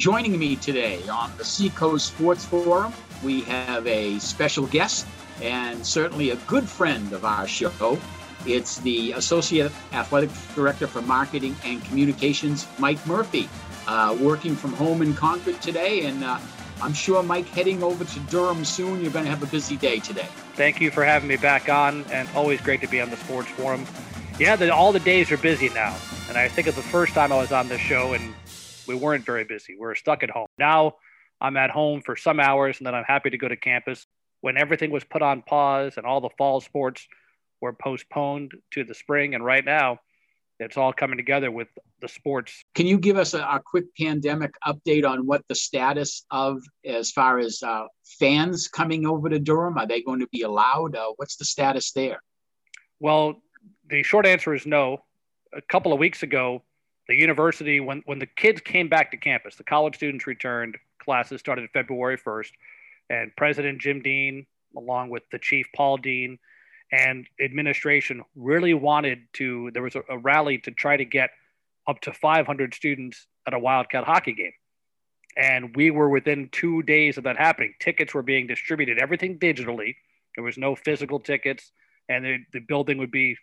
Joining 0.00 0.38
me 0.38 0.56
today 0.56 1.06
on 1.10 1.30
the 1.36 1.44
Seacoast 1.44 2.06
Sports 2.06 2.42
Forum, 2.42 2.94
we 3.22 3.42
have 3.42 3.86
a 3.86 4.18
special 4.18 4.64
guest 4.68 5.06
and 5.42 5.86
certainly 5.86 6.30
a 6.30 6.36
good 6.36 6.66
friend 6.66 7.12
of 7.12 7.26
our 7.26 7.46
show. 7.46 7.98
It's 8.46 8.78
the 8.78 9.12
Associate 9.12 9.70
Athletic 9.92 10.30
Director 10.54 10.86
for 10.86 11.02
Marketing 11.02 11.54
and 11.66 11.84
Communications, 11.84 12.66
Mike 12.78 13.06
Murphy, 13.06 13.46
uh, 13.86 14.16
working 14.18 14.56
from 14.56 14.72
home 14.72 15.02
in 15.02 15.12
Concord 15.12 15.60
today. 15.60 16.06
And 16.06 16.24
uh, 16.24 16.38
I'm 16.80 16.94
sure, 16.94 17.22
Mike, 17.22 17.48
heading 17.48 17.82
over 17.82 18.02
to 18.02 18.20
Durham 18.20 18.64
soon, 18.64 19.02
you're 19.02 19.12
going 19.12 19.26
to 19.26 19.30
have 19.30 19.42
a 19.42 19.48
busy 19.48 19.76
day 19.76 19.98
today. 19.98 20.28
Thank 20.54 20.80
you 20.80 20.90
for 20.90 21.04
having 21.04 21.28
me 21.28 21.36
back 21.36 21.68
on, 21.68 22.04
and 22.04 22.26
always 22.34 22.58
great 22.62 22.80
to 22.80 22.88
be 22.88 23.02
on 23.02 23.10
the 23.10 23.18
Sports 23.18 23.50
Forum. 23.50 23.84
Yeah, 24.38 24.56
the, 24.56 24.72
all 24.72 24.92
the 24.92 25.00
days 25.00 25.30
are 25.30 25.36
busy 25.36 25.68
now. 25.68 25.94
And 26.30 26.38
I 26.38 26.48
think 26.48 26.68
of 26.68 26.74
the 26.74 26.80
first 26.80 27.12
time 27.12 27.32
I 27.32 27.36
was 27.36 27.52
on 27.52 27.68
this 27.68 27.82
show, 27.82 28.14
and 28.14 28.34
we 28.90 28.96
weren't 28.96 29.24
very 29.24 29.44
busy. 29.44 29.74
We 29.74 29.86
were 29.86 29.94
stuck 29.94 30.22
at 30.22 30.30
home. 30.30 30.46
Now 30.58 30.94
I'm 31.40 31.56
at 31.56 31.70
home 31.70 32.02
for 32.02 32.16
some 32.16 32.40
hours, 32.40 32.78
and 32.78 32.86
then 32.86 32.94
I'm 32.94 33.04
happy 33.04 33.30
to 33.30 33.38
go 33.38 33.48
to 33.48 33.56
campus. 33.56 34.06
When 34.40 34.56
everything 34.56 34.90
was 34.90 35.04
put 35.04 35.22
on 35.22 35.42
pause 35.42 35.94
and 35.96 36.06
all 36.06 36.20
the 36.20 36.30
fall 36.38 36.60
sports 36.60 37.06
were 37.60 37.72
postponed 37.72 38.52
to 38.72 38.84
the 38.84 38.94
spring, 38.94 39.34
and 39.34 39.44
right 39.44 39.64
now 39.64 40.00
it's 40.58 40.76
all 40.76 40.92
coming 40.92 41.16
together 41.16 41.50
with 41.50 41.68
the 42.00 42.08
sports. 42.08 42.64
Can 42.74 42.86
you 42.86 42.98
give 42.98 43.16
us 43.16 43.34
a, 43.34 43.40
a 43.40 43.60
quick 43.64 43.84
pandemic 43.98 44.52
update 44.66 45.08
on 45.08 45.26
what 45.26 45.42
the 45.48 45.54
status 45.54 46.26
of 46.30 46.60
as 46.84 47.10
far 47.12 47.38
as 47.38 47.62
uh, 47.62 47.84
fans 48.18 48.68
coming 48.68 49.06
over 49.06 49.28
to 49.28 49.38
Durham? 49.38 49.78
Are 49.78 49.86
they 49.86 50.02
going 50.02 50.20
to 50.20 50.28
be 50.32 50.42
allowed? 50.42 50.96
Uh, 50.96 51.12
what's 51.16 51.36
the 51.36 51.44
status 51.44 51.92
there? 51.92 52.20
Well, 52.98 53.42
the 53.88 54.02
short 54.02 54.26
answer 54.26 54.52
is 54.54 54.66
no. 54.66 54.98
A 55.54 55.62
couple 55.62 55.92
of 55.92 55.98
weeks 55.98 56.22
ago, 56.22 56.62
the 57.10 57.16
university, 57.16 57.80
when, 57.80 58.02
when 58.06 58.20
the 58.20 58.26
kids 58.26 58.60
came 58.60 58.88
back 58.88 59.10
to 59.10 59.16
campus, 59.16 59.56
the 59.56 59.64
college 59.64 59.96
students 59.96 60.28
returned, 60.28 60.78
classes 61.02 61.40
started 61.40 61.68
February 61.72 62.16
1st, 62.16 62.52
and 63.10 63.34
President 63.36 63.80
Jim 63.80 64.00
Dean, 64.00 64.46
along 64.76 65.10
with 65.10 65.24
the 65.32 65.38
chief 65.40 65.66
Paul 65.74 65.96
Dean, 65.96 66.38
and 66.92 67.26
administration 67.42 68.22
really 68.36 68.74
wanted 68.74 69.22
to, 69.32 69.72
there 69.72 69.82
was 69.82 69.96
a, 69.96 70.02
a 70.08 70.18
rally 70.18 70.58
to 70.58 70.70
try 70.70 70.96
to 70.96 71.04
get 71.04 71.30
up 71.88 72.00
to 72.02 72.12
500 72.12 72.74
students 72.74 73.26
at 73.44 73.54
a 73.54 73.58
Wildcat 73.58 74.04
hockey 74.04 74.32
game. 74.32 74.52
And 75.36 75.74
we 75.74 75.90
were 75.90 76.08
within 76.08 76.48
two 76.52 76.84
days 76.84 77.18
of 77.18 77.24
that 77.24 77.36
happening. 77.36 77.74
Tickets 77.80 78.14
were 78.14 78.22
being 78.22 78.46
distributed, 78.46 79.00
everything 79.00 79.36
digitally. 79.40 79.96
There 80.36 80.44
was 80.44 80.56
no 80.56 80.76
physical 80.76 81.18
tickets, 81.18 81.72
and 82.08 82.24
the, 82.24 82.38
the 82.52 82.60
building 82.60 82.98
would 82.98 83.10
be 83.10 83.36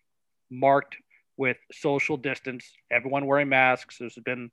marked 0.50 0.96
with 1.38 1.58
social 1.72 2.18
distance, 2.18 2.72
everyone 2.92 3.26
wearing 3.26 3.50
masks. 3.50 3.98
This 4.00 4.16
has 4.16 4.24
been 4.24 4.50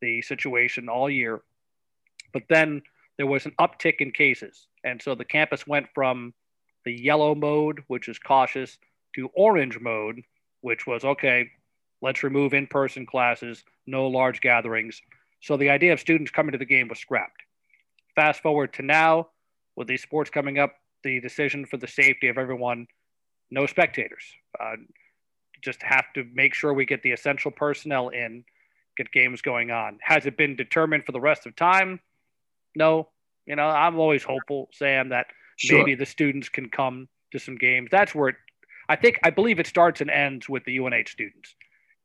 the 0.00 0.22
situation 0.22 0.88
all 0.88 1.10
year. 1.10 1.42
But 2.32 2.44
then 2.48 2.82
there 3.16 3.26
was 3.26 3.46
an 3.46 3.54
uptick 3.60 3.96
in 3.98 4.12
cases. 4.12 4.68
And 4.84 5.02
so 5.02 5.14
the 5.14 5.24
campus 5.24 5.66
went 5.66 5.88
from 5.94 6.32
the 6.84 6.92
yellow 6.92 7.34
mode, 7.34 7.82
which 7.88 8.08
is 8.08 8.18
cautious, 8.18 8.78
to 9.14 9.28
orange 9.34 9.78
mode, 9.78 10.22
which 10.60 10.86
was 10.86 11.04
okay, 11.04 11.50
let's 12.00 12.22
remove 12.22 12.54
in 12.54 12.66
person 12.66 13.04
classes, 13.04 13.64
no 13.86 14.06
large 14.06 14.40
gatherings. 14.40 15.02
So 15.40 15.56
the 15.56 15.70
idea 15.70 15.92
of 15.92 16.00
students 16.00 16.30
coming 16.30 16.52
to 16.52 16.58
the 16.58 16.64
game 16.64 16.88
was 16.88 16.98
scrapped. 16.98 17.42
Fast 18.14 18.40
forward 18.40 18.72
to 18.74 18.82
now, 18.82 19.28
with 19.76 19.88
these 19.88 20.02
sports 20.02 20.30
coming 20.30 20.58
up, 20.58 20.74
the 21.02 21.20
decision 21.20 21.66
for 21.66 21.76
the 21.76 21.86
safety 21.86 22.28
of 22.28 22.38
everyone 22.38 22.86
no 23.50 23.66
spectators. 23.66 24.22
Uh, 24.58 24.76
just 25.62 25.82
have 25.82 26.04
to 26.14 26.24
make 26.32 26.54
sure 26.54 26.72
we 26.72 26.86
get 26.86 27.02
the 27.02 27.12
essential 27.12 27.50
personnel 27.50 28.08
in, 28.08 28.44
get 28.96 29.10
games 29.12 29.42
going 29.42 29.70
on. 29.70 29.98
Has 30.02 30.26
it 30.26 30.36
been 30.36 30.56
determined 30.56 31.04
for 31.04 31.12
the 31.12 31.20
rest 31.20 31.46
of 31.46 31.56
time? 31.56 32.00
No. 32.74 33.08
You 33.46 33.56
know, 33.56 33.66
I'm 33.66 33.98
always 33.98 34.22
hopeful, 34.22 34.68
Sam, 34.72 35.08
that 35.10 35.26
sure. 35.56 35.78
maybe 35.78 35.94
the 35.94 36.06
students 36.06 36.48
can 36.48 36.68
come 36.68 37.08
to 37.32 37.38
some 37.38 37.56
games. 37.56 37.88
That's 37.90 38.14
where 38.14 38.30
it, 38.30 38.36
I 38.88 38.96
think, 38.96 39.18
I 39.24 39.30
believe 39.30 39.58
it 39.58 39.66
starts 39.66 40.00
and 40.00 40.10
ends 40.10 40.48
with 40.48 40.64
the 40.64 40.78
UNH 40.78 41.08
students. 41.08 41.54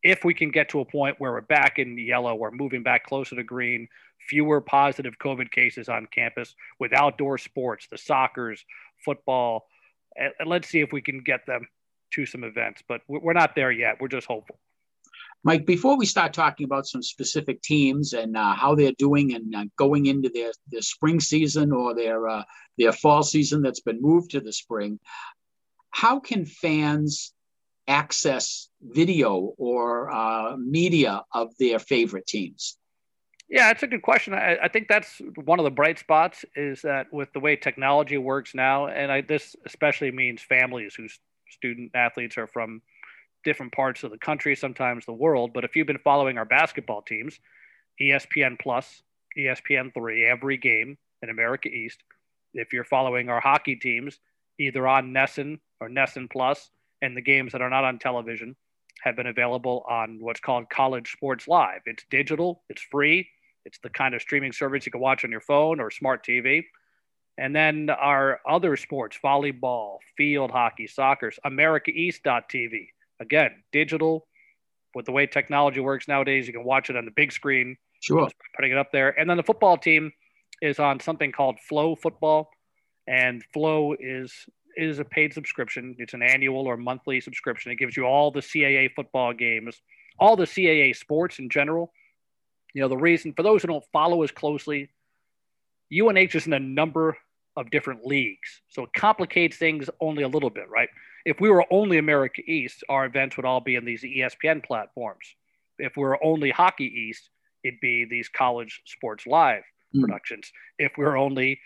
If 0.03 0.23
we 0.23 0.33
can 0.33 0.51
get 0.51 0.69
to 0.69 0.79
a 0.79 0.85
point 0.85 1.15
where 1.19 1.31
we're 1.31 1.41
back 1.41 1.79
in 1.79 1.97
yellow, 1.97 2.35
we're 2.35 2.51
moving 2.51 2.83
back 2.83 3.05
closer 3.05 3.35
to 3.35 3.44
green, 3.44 3.88
fewer 4.29 4.61
positive 4.61 5.17
COVID 5.17 5.51
cases 5.51 5.89
on 5.89 6.07
campus 6.07 6.55
with 6.79 6.94
outdoor 6.94 7.38
sports, 7.38 7.88
the 7.89 7.97
soccer's, 7.97 8.63
football, 9.03 9.65
and 10.15 10.31
let's 10.45 10.69
see 10.69 10.79
if 10.79 10.91
we 10.91 11.01
can 11.01 11.21
get 11.21 11.45
them 11.45 11.67
to 12.15 12.25
some 12.25 12.43
events, 12.43 12.81
but 12.87 13.01
we're 13.07 13.33
not 13.33 13.55
there 13.55 13.71
yet. 13.71 13.97
We're 13.99 14.07
just 14.07 14.27
hopeful. 14.27 14.57
Mike, 15.43 15.65
before 15.67 15.95
we 15.95 16.07
start 16.07 16.33
talking 16.33 16.65
about 16.65 16.87
some 16.87 17.03
specific 17.03 17.61
teams 17.61 18.13
and 18.13 18.35
uh, 18.35 18.55
how 18.55 18.73
they're 18.73 18.93
doing 18.97 19.35
and 19.35 19.55
uh, 19.55 19.65
going 19.77 20.07
into 20.07 20.29
their, 20.29 20.51
their 20.71 20.81
spring 20.81 21.19
season 21.19 21.71
or 21.71 21.93
their 21.93 22.27
uh, 22.27 22.43
their 22.79 22.91
fall 22.91 23.21
season 23.21 23.61
that's 23.61 23.79
been 23.79 24.01
moved 24.01 24.31
to 24.31 24.39
the 24.39 24.51
spring, 24.51 24.99
how 25.91 26.19
can 26.19 26.45
fans 26.45 27.31
access 27.87 28.69
video 28.81 29.53
or 29.57 30.11
uh, 30.11 30.57
media 30.57 31.23
of 31.31 31.55
their 31.59 31.77
favorite 31.77 32.25
teams? 32.25 32.77
Yeah, 33.47 33.67
that's 33.67 33.83
a 33.83 33.87
good 33.87 34.01
question. 34.01 34.33
I, 34.33 34.57
I, 34.63 34.67
think 34.67 34.87
that's 34.87 35.21
one 35.43 35.59
of 35.59 35.65
the 35.65 35.71
bright 35.71 35.99
spots 35.99 36.43
is 36.55 36.81
that 36.81 37.13
with 37.13 37.31
the 37.33 37.39
way 37.39 37.55
technology 37.55 38.17
works 38.17 38.55
now, 38.55 38.87
and 38.87 39.11
I, 39.11 39.21
this 39.21 39.55
especially 39.67 40.09
means 40.09 40.41
families 40.41 40.95
whose 40.95 41.19
student 41.50 41.91
athletes 41.95 42.38
are 42.38 42.47
from 42.47 42.81
different 43.44 43.72
parts 43.73 44.03
of 44.03 44.11
the 44.11 44.17
country, 44.17 44.56
sometimes 44.56 45.06
the 45.06 45.13
world. 45.13 45.51
But 45.53 45.63
if 45.63 45.75
you've 45.75 45.88
been 45.88 46.00
following 46.00 46.38
our 46.38 46.45
basketball 46.45 47.01
teams, 47.01 47.39
ESPN 48.01 48.59
Plus, 48.59 49.03
ESPN 49.38 49.94
three, 49.94 50.25
every 50.25 50.57
game 50.57 50.97
in 51.22 51.29
America 51.29 51.69
East. 51.69 52.03
If 52.53 52.73
you're 52.73 52.83
following 52.83 53.29
our 53.29 53.39
hockey 53.39 53.75
teams, 53.75 54.19
either 54.59 54.88
on 54.88 55.13
NESN 55.13 55.59
or 55.79 55.89
NESN 55.89 56.29
Plus, 56.29 56.69
and 57.01 57.16
the 57.16 57.22
games 57.22 57.51
that 57.51 57.62
are 57.62 57.69
not 57.69 57.83
on 57.83 58.00
television 58.00 58.56
have 59.01 59.16
been 59.16 59.27
available 59.27 59.85
on 59.89 60.17
what's 60.22 60.39
called 60.39 60.69
College 60.69 61.12
Sports 61.12 61.47
Live. 61.47 61.81
It's 61.85 62.06
digital, 62.09 62.63
it's 62.69 62.81
free, 62.81 63.27
it's 63.66 63.79
the 63.79 63.89
kind 63.89 64.16
of 64.16 64.22
streaming 64.22 64.53
service 64.53 64.85
you 64.85 64.91
can 64.91 65.01
watch 65.01 65.25
on 65.25 65.31
your 65.31 65.41
phone 65.41 65.79
or 65.79 65.91
smart 65.91 66.25
TV. 66.25 66.63
And 67.38 67.56
then 67.56 67.90
our 67.90 68.40
other 68.47 68.78
sports, 68.78 69.18
volleyball, 69.23 69.97
field 70.16 70.51
hockey, 70.51 70.88
soccer, 70.88 71.31
AmericaEast.tv. 71.46 72.88
Again, 73.19 73.63
digital. 73.72 74.28
With 74.94 75.06
the 75.06 75.12
way 75.12 75.28
technology 75.28 75.81
works 75.81 76.07
nowadays, 76.07 76.47
you 76.47 76.53
can 76.53 76.63
watch 76.63 76.90
it 76.90 76.95
on 76.95 77.03
the 77.03 77.12
big 77.12 77.34
screen. 77.34 77.75
Sure. 78.01 78.29
putting 78.56 78.72
it 78.72 78.78
up 78.78 78.91
there. 78.91 79.09
And 79.19 79.29
then 79.29 79.38
the 79.38 79.44
football 79.44 79.78
team 79.78 80.12
is 80.62 80.79
on 80.79 81.00
something 81.00 81.31
called 81.31 81.59
Flow 81.59 81.95
Football. 81.95 82.50
And 83.07 83.44
Flow 83.53 83.95
is 84.00 84.34
is 84.78 85.00
a 85.00 85.06
paid 85.06 85.34
subscription. 85.34 85.95
It's 86.00 86.13
an 86.13 86.22
annual 86.22 86.68
or 86.68 86.78
monthly 86.78 87.22
subscription. 87.22 87.72
It 87.72 87.78
gives 87.78 87.95
you 87.95 88.03
all 88.03 88.31
the 88.31 88.41
CAA 88.41 88.94
football 88.94 89.34
games, 89.34 89.81
all 90.19 90.35
the 90.35 90.45
CAA 90.45 90.95
sports 90.95 91.40
in 91.40 91.50
general. 91.50 91.94
You 92.74 92.81
know, 92.81 92.90
the 92.90 92.97
reason 92.97 93.34
for 93.34 93.44
those 93.44 93.62
who 93.62 93.69
don't 93.69 93.85
follow 93.94 94.24
as 94.24 94.31
closely, 94.31 94.90
UNH 95.91 96.35
is 96.35 96.45
in 96.45 96.53
a 96.53 96.59
number 96.59 97.18
of 97.55 97.71
different 97.71 98.05
leagues. 98.05 98.61
So 98.69 98.83
it 98.83 98.93
complicates 98.93 99.57
things 99.57 99.89
only 100.01 100.23
a 100.23 100.27
little 100.27 100.49
bit, 100.49 100.69
right? 100.69 100.89
If 101.25 101.39
we 101.39 101.49
were 101.49 101.66
only 101.71 101.97
America 101.97 102.41
East, 102.45 102.83
our 102.89 103.05
events 103.05 103.38
would 103.38 103.45
all 103.45 103.61
be 103.61 103.75
in 103.75 103.85
these 103.85 104.03
ESPN 104.03 104.63
platforms. 104.63 105.25
If 105.79 105.97
we 105.97 106.03
were 106.03 106.23
only 106.23 106.51
Hockey 106.51 106.85
East, 106.85 107.29
it'd 107.63 107.79
be 107.79 108.05
these 108.05 108.29
college 108.29 108.81
sports 108.85 109.25
live 109.25 109.63
mm. 109.95 110.01
productions. 110.01 110.51
If 110.77 110.94
we 110.97 111.05
were 111.05 111.17
only 111.17 111.59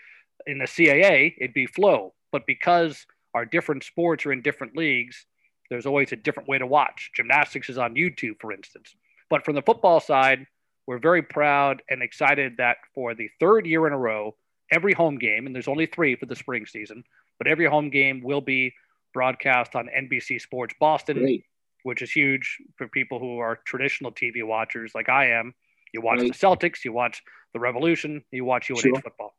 in 0.46 0.58
the 0.58 0.64
CAA, 0.64 1.34
it'd 1.38 1.54
be 1.54 1.66
Flow. 1.66 2.14
But 2.32 2.46
because 2.46 3.06
our 3.34 3.44
different 3.44 3.84
sports 3.84 4.24
are 4.24 4.32
in 4.32 4.42
different 4.42 4.76
leagues, 4.76 5.26
there's 5.68 5.86
always 5.86 6.12
a 6.12 6.16
different 6.16 6.48
way 6.48 6.58
to 6.58 6.66
watch. 6.66 7.10
Gymnastics 7.14 7.68
is 7.68 7.78
on 7.78 7.94
YouTube, 7.94 8.40
for 8.40 8.52
instance. 8.52 8.94
But 9.28 9.44
from 9.44 9.54
the 9.54 9.62
football 9.62 10.00
side, 10.00 10.46
we're 10.86 10.98
very 10.98 11.22
proud 11.22 11.82
and 11.88 12.02
excited 12.02 12.56
that 12.56 12.78
for 12.94 13.14
the 13.14 13.30
third 13.38 13.66
year 13.66 13.86
in 13.86 13.92
a 13.92 13.98
row, 13.98 14.34
every 14.70 14.92
home 14.92 15.18
game, 15.18 15.46
and 15.46 15.54
there's 15.54 15.68
only 15.68 15.86
three 15.86 16.16
for 16.16 16.26
the 16.26 16.36
spring 16.36 16.66
season, 16.66 17.04
but 17.38 17.46
every 17.46 17.66
home 17.66 17.90
game 17.90 18.22
will 18.22 18.40
be 18.40 18.72
broadcast 19.12 19.74
on 19.74 19.88
NBC 19.88 20.40
Sports 20.40 20.74
Boston, 20.78 21.18
Great. 21.18 21.44
which 21.82 22.02
is 22.02 22.10
huge 22.10 22.58
for 22.76 22.88
people 22.88 23.18
who 23.18 23.38
are 23.38 23.58
traditional 23.64 24.12
TV 24.12 24.44
watchers 24.44 24.92
like 24.94 25.08
I 25.08 25.30
am. 25.30 25.54
You 25.92 26.00
watch 26.00 26.20
the 26.20 26.30
Celtics, 26.30 26.84
you 26.84 26.92
watch 26.92 27.22
the 27.52 27.58
Revolution, 27.58 28.22
you 28.30 28.44
watch 28.44 28.70
UNH 28.70 28.80
sure. 28.80 29.00
football. 29.00 29.34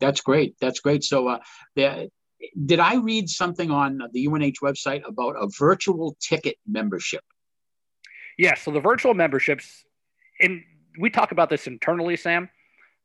That's 0.00 0.20
great. 0.20 0.56
That's 0.60 0.80
great. 0.80 1.02
So, 1.02 1.28
uh, 1.28 1.38
the, 1.76 2.10
did 2.66 2.78
I 2.78 2.96
read 2.96 3.30
something 3.30 3.70
on 3.70 4.02
the 4.12 4.26
UNH 4.26 4.58
website 4.62 5.06
about 5.08 5.36
a 5.38 5.48
virtual 5.58 6.16
ticket 6.20 6.56
membership? 6.66 7.22
Yes. 8.36 8.62
So 8.62 8.70
the 8.70 8.80
virtual 8.80 9.14
memberships, 9.14 9.84
and 10.40 10.62
we 10.98 11.08
talk 11.08 11.32
about 11.32 11.48
this 11.48 11.66
internally, 11.66 12.16
Sam 12.16 12.50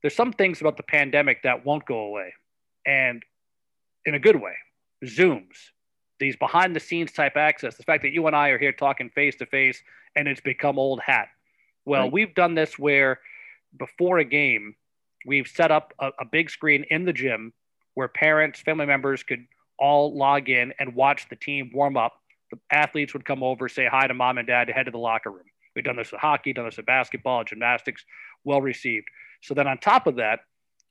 there's 0.02 0.16
some 0.16 0.34
things 0.34 0.62
about 0.62 0.78
the 0.78 0.84
pandemic 0.84 1.44
that 1.44 1.66
won't 1.66 1.86
go 1.86 2.00
away 2.00 2.34
and 2.86 3.24
in 4.06 4.16
a 4.16 4.20
good 4.20 4.36
way 4.36 4.56
zooms 5.06 5.72
these 6.20 6.36
behind 6.36 6.76
the 6.76 6.80
scenes 6.80 7.12
type 7.12 7.38
access 7.38 7.76
the 7.76 7.84
fact 7.84 8.04
that 8.04 8.12
you 8.12 8.28
and 8.28 8.36
i 8.36 8.50
are 8.50 8.58
here 8.58 8.72
talking 8.72 9.10
face 9.10 9.36
to 9.36 9.46
face 9.46 9.82
and 10.16 10.28
it's 10.28 10.42
become 10.42 10.80
old 10.80 11.00
hat 11.00 11.28
well 11.86 12.04
right. 12.04 12.12
we've 12.12 12.36
done 12.36 12.56
this 12.56 12.78
where 12.78 13.20
before 13.78 14.18
a 14.18 14.26
game 14.26 14.76
we've 15.26 15.48
set 15.48 15.72
up 15.72 15.94
a, 16.00 16.12
a 16.20 16.26
big 16.26 16.50
screen 16.50 16.86
in 16.90 17.06
the 17.06 17.14
gym 17.14 17.54
where 18.00 18.08
parents, 18.08 18.60
family 18.62 18.86
members 18.86 19.24
could 19.24 19.46
all 19.78 20.16
log 20.16 20.50
in 20.50 20.74
and 20.80 20.96
watch 20.96 21.28
the 21.30 21.36
team 21.36 21.70
warm 21.74 21.98
up. 21.98 22.14
The 22.52 22.58
athletes 22.72 23.14
would 23.14 23.26
come 23.26 23.44
over, 23.44 23.68
say 23.68 23.88
hi 23.92 24.08
to 24.08 24.14
mom 24.14 24.38
and 24.38 24.48
dad, 24.48 24.70
head 24.70 24.86
to 24.86 24.92
the 24.92 24.98
locker 24.98 25.30
room. 25.30 25.46
We've 25.76 25.86
done 25.86 25.98
this 25.98 26.12
with 26.12 26.22
hockey, 26.22 26.54
done 26.54 26.66
this 26.66 26.78
with 26.78 26.86
basketball, 26.86 27.44
gymnastics, 27.44 28.06
well 28.44 28.62
received. 28.62 29.08
So 29.42 29.54
then 29.54 29.68
on 29.68 29.78
top 29.78 30.08
of 30.08 30.18
that, 30.18 30.40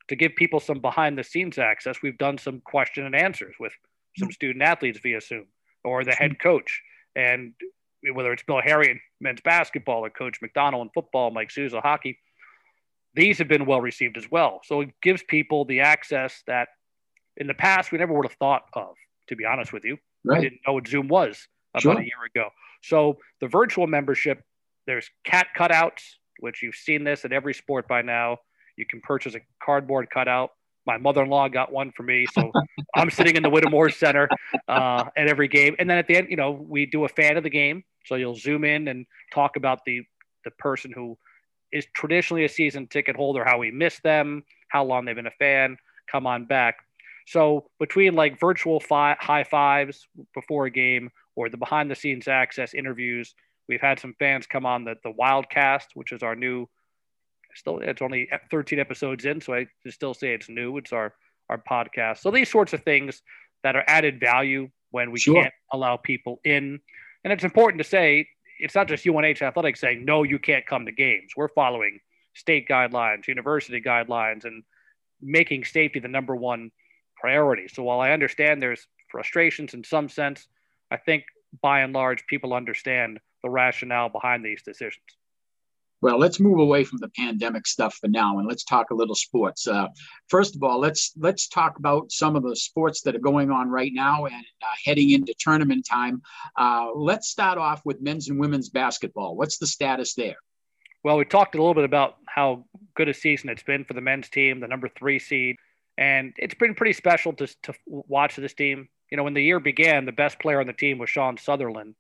to 0.09 0.17
give 0.17 0.35
people 0.37 0.61
some 0.61 0.81
behind 0.81 1.19
the 1.19 1.25
scenes 1.25 1.59
access, 1.59 2.03
we've 2.03 2.19
done 2.19 2.39
some 2.39 2.61
question 2.61 3.05
and 3.05 3.15
answers 3.15 3.55
with 3.61 3.73
some 4.17 4.33
student 4.33 4.63
athletes 4.63 4.99
via 5.03 5.21
Zoom 5.21 5.47
or 5.85 6.03
the 6.05 6.13
head 6.13 6.41
coach. 6.41 6.83
And 7.15 7.53
whether 8.13 8.33
it's 8.33 8.43
Bill 8.43 8.61
Herrion 8.63 8.93
in 8.93 9.01
men's 9.21 9.41
basketball 9.43 10.05
or 10.05 10.11
Coach 10.11 10.41
McDonnell 10.41 10.83
in 10.83 10.91
football, 10.95 11.31
Mike 11.31 11.51
Souza 11.51 11.81
hockey, 11.81 12.19
these 13.15 13.39
have 13.39 13.49
been 13.49 13.67
well 13.67 13.81
received 13.81 14.17
as 14.17 14.31
well. 14.31 14.61
So 14.65 14.81
it 14.81 14.91
gives 15.03 15.23
people 15.23 15.65
the 15.65 15.81
access 15.81 16.43
that 16.47 16.69
in 17.37 17.47
the 17.47 17.55
past 17.55 17.93
we 17.93 17.99
never 17.99 18.13
would 18.13 18.27
have 18.27 18.37
thought 18.39 18.63
of, 18.75 18.95
to 19.29 19.37
be 19.37 19.45
honest 19.45 19.73
with 19.73 19.85
you. 19.85 19.99
Right. 20.25 20.39
I 20.39 20.41
didn't 20.43 20.61
know 20.67 20.75
what 20.75 20.87
Zoom 20.87 21.09
was 21.09 21.49
about 21.75 21.83
sure. 21.83 21.99
a 21.99 22.05
year 22.05 22.25
ago. 22.35 22.51
So 22.83 23.19
the 23.41 23.49
virtual 23.49 23.87
membership, 23.87 24.43
there's 24.87 25.11
cat 25.25 25.49
cutouts, 25.57 26.03
which 26.41 26.63
you've 26.63 26.75
seen 26.75 27.05
this 27.05 27.25
at 27.25 27.33
every 27.33 27.55
sport 27.55 27.89
by 27.89 28.03
now. 28.03 28.39
You 28.77 28.87
can 28.87 29.01
purchase 29.01 29.35
a 29.35 29.41
cardboard 29.63 30.09
cutout. 30.11 30.51
My 30.87 30.97
mother-in-law 30.97 31.49
got 31.49 31.73
one 31.73 31.93
for 31.97 32.03
me, 32.03 32.27
so 32.33 32.51
I'm 32.97 33.11
sitting 33.11 33.37
in 33.37 33.43
the 33.43 33.51
Whittemore 33.51 33.91
Center 33.91 34.29
uh, 34.69 35.05
at 35.17 35.29
every 35.29 35.49
game. 35.49 35.77
And 35.79 35.89
then 35.91 35.99
at 35.99 36.07
the 36.07 36.17
end, 36.17 36.29
you 36.31 36.37
know, 36.37 36.53
we 36.53 36.87
do 36.87 37.05
a 37.05 37.09
fan 37.09 37.37
of 37.37 37.43
the 37.43 37.51
game, 37.51 37.85
so 38.07 38.15
you'll 38.15 38.37
zoom 38.37 38.65
in 38.65 38.89
and 38.89 39.07
talk 39.33 39.57
about 39.57 39.81
the 39.85 40.03
the 40.45 40.51
person 40.53 40.93
who 40.93 41.19
is 41.73 41.87
traditionally 41.95 42.45
a 42.45 42.49
season 42.49 42.87
ticket 42.87 43.17
holder, 43.17 43.45
how 43.45 43.59
we 43.59 43.71
miss 43.71 43.99
them, 44.01 44.45
how 44.69 44.85
long 44.85 45.05
they've 45.05 45.17
been 45.17 45.27
a 45.27 45.31
fan, 45.33 45.77
come 46.11 46.27
on 46.27 46.47
back. 46.47 46.77
So 47.27 47.69
between 47.79 48.15
like 48.15 48.41
virtual 48.41 48.81
fi- 48.81 49.17
high 49.21 49.45
fives 49.45 50.09
before 50.35 50.67
a 50.67 50.71
game 50.71 51.11
or 51.37 51.51
the 51.51 51.59
behind 51.59 51.91
the 51.91 51.95
scenes 51.95 52.27
access 52.27 52.73
interviews, 52.73 53.35
we've 53.69 53.81
had 53.81 54.01
some 54.01 54.15
fans 54.19 54.47
come 54.47 54.67
on 54.67 54.85
the 54.85 54.97
the 55.03 55.13
Wildcast, 55.13 55.87
which 55.95 56.13
is 56.13 56.23
our 56.23 56.35
new 56.35 56.67
still 57.55 57.79
it's 57.79 58.03
only 58.03 58.29
13 58.51 58.79
episodes 58.79 59.25
in, 59.25 59.41
so 59.41 59.55
I 59.55 59.67
still 59.89 60.15
say 60.15 60.35
it's 60.35 60.49
new. 60.49 60.77
It's 60.79 60.93
our 60.93 61.15
our 61.49 61.59
podcast. 61.59 62.19
So 62.19 62.31
these 62.31 62.51
sorts 62.51 62.73
of 62.73 62.83
things 62.83 63.23
that 63.63 63.77
are 63.77 63.85
added 63.87 64.21
value 64.21 64.69
when 64.91 65.11
we 65.11 65.19
sure. 65.19 65.43
can't 65.43 65.55
allow 65.73 65.97
people 65.97 66.41
in. 66.45 66.81
And 67.25 67.33
it's 67.33 67.45
important 67.45 67.83
to 67.83 67.89
say 67.89 68.29
it's 68.59 68.75
not 68.75 68.89
just 68.89 69.07
UNH 69.07 69.43
athletics 69.43 69.81
saying 69.81 70.05
no, 70.05 70.23
you 70.23 70.39
can't 70.39 70.67
come 70.67 70.87
to 70.87 70.93
games. 70.93 71.33
We're 71.37 71.49
following 71.49 72.01
state 72.35 72.69
guidelines, 72.69 73.27
university 73.27 73.81
guidelines, 73.81 74.45
and 74.45 74.63
making 75.21 75.65
safety 75.65 75.99
the 75.99 76.09
number 76.09 76.37
one 76.37 76.71
priority. 77.17 77.67
So 77.69 77.83
while 77.83 78.01
I 78.01 78.13
understand 78.13 78.63
there's 78.63 78.87
frustrations 79.11 79.75
in 79.75 79.83
some 79.83 80.09
sense, 80.09 80.47
I 80.91 80.97
think 80.97 81.25
by 81.63 81.81
and 81.81 81.93
large 81.93 82.27
people 82.27 82.55
understand 82.55 83.19
the 83.43 83.51
rationale 83.51 84.09
behind 84.09 84.45
these 84.45 84.63
decisions. 84.63 85.05
Well, 86.01 86.19
let's 86.19 86.39
move 86.39 86.61
away 86.61 86.85
from 86.85 86.99
the 86.99 87.09
pandemic 87.09 87.67
stuff 87.67 87.97
for 87.97 88.07
now, 88.07 88.39
and 88.39 88.47
let's 88.47 88.63
talk 88.63 88.91
a 88.91 88.95
little 88.95 89.17
sports. 89.17 89.67
Uh, 89.67 89.89
first 90.29 90.55
of 90.55 90.63
all, 90.63 90.79
let's 90.79 91.13
let's 91.19 91.49
talk 91.49 91.79
about 91.79 92.13
some 92.13 92.37
of 92.37 92.45
the 92.45 92.55
sports 92.55 93.03
that 93.03 93.17
are 93.17 93.21
going 93.21 93.51
on 93.51 93.69
right 93.69 93.91
now 93.93 94.27
and 94.27 94.45
uh, 94.63 94.77
heading 94.85 95.11
into 95.11 95.35
tournament 95.41 95.85
time. 95.91 96.23
Uh, 96.57 96.91
let's 96.95 97.29
start 97.29 97.59
off 97.59 97.83
with 97.85 98.01
men's 98.01 98.29
and 98.29 98.39
women's 98.39 98.69
basketball. 98.69 99.37
What's 99.37 99.59
the 99.59 99.67
status 99.67 100.15
there? 100.15 100.37
Well, 101.03 101.17
we 101.17 101.25
talked 101.25 101.57
a 101.57 101.59
little 101.59 101.75
bit 101.75 101.85
about 101.85 102.17
how 102.29 102.65
good 102.95 103.09
a 103.09 103.15
season 103.15 103.49
it's 103.51 103.63
been 103.65 103.85
for 103.85 103.95
the 103.95 104.01
men's 104.01 104.29
team, 104.29 104.61
the 104.61 104.69
number 104.69 104.89
three 104.89 105.19
seed, 105.19 105.57
and 105.97 106.33
it's 106.39 106.55
been 106.55 106.77
pretty 106.77 106.93
special 106.93 107.33
to 107.33 107.49
to 107.65 107.75
watch 107.87 108.37
this 108.37 108.55
team. 108.55 108.89
You 109.11 109.17
know, 109.17 109.25
when 109.25 109.35
the 109.35 109.43
year 109.43 109.59
began, 109.59 110.05
the 110.05 110.13
best 110.13 110.39
player 110.39 110.61
on 110.61 110.69
the 110.69 110.73
team 110.73 110.99
was 110.99 111.11
Sean 111.11 111.39
Sutherland. 111.39 111.97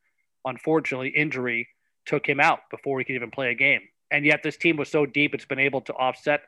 Unfortunately, 0.48 1.08
injury 1.08 1.68
took 2.06 2.26
him 2.26 2.40
out 2.40 2.60
before 2.70 2.98
he 2.98 3.04
could 3.04 3.14
even 3.14 3.30
play 3.30 3.50
a 3.50 3.54
game. 3.54 3.82
And 4.10 4.24
yet, 4.24 4.42
this 4.42 4.56
team 4.56 4.76
was 4.76 4.90
so 4.90 5.04
deep, 5.04 5.34
it's 5.34 5.44
been 5.44 5.58
able 5.58 5.82
to 5.82 5.92
offset 5.92 6.40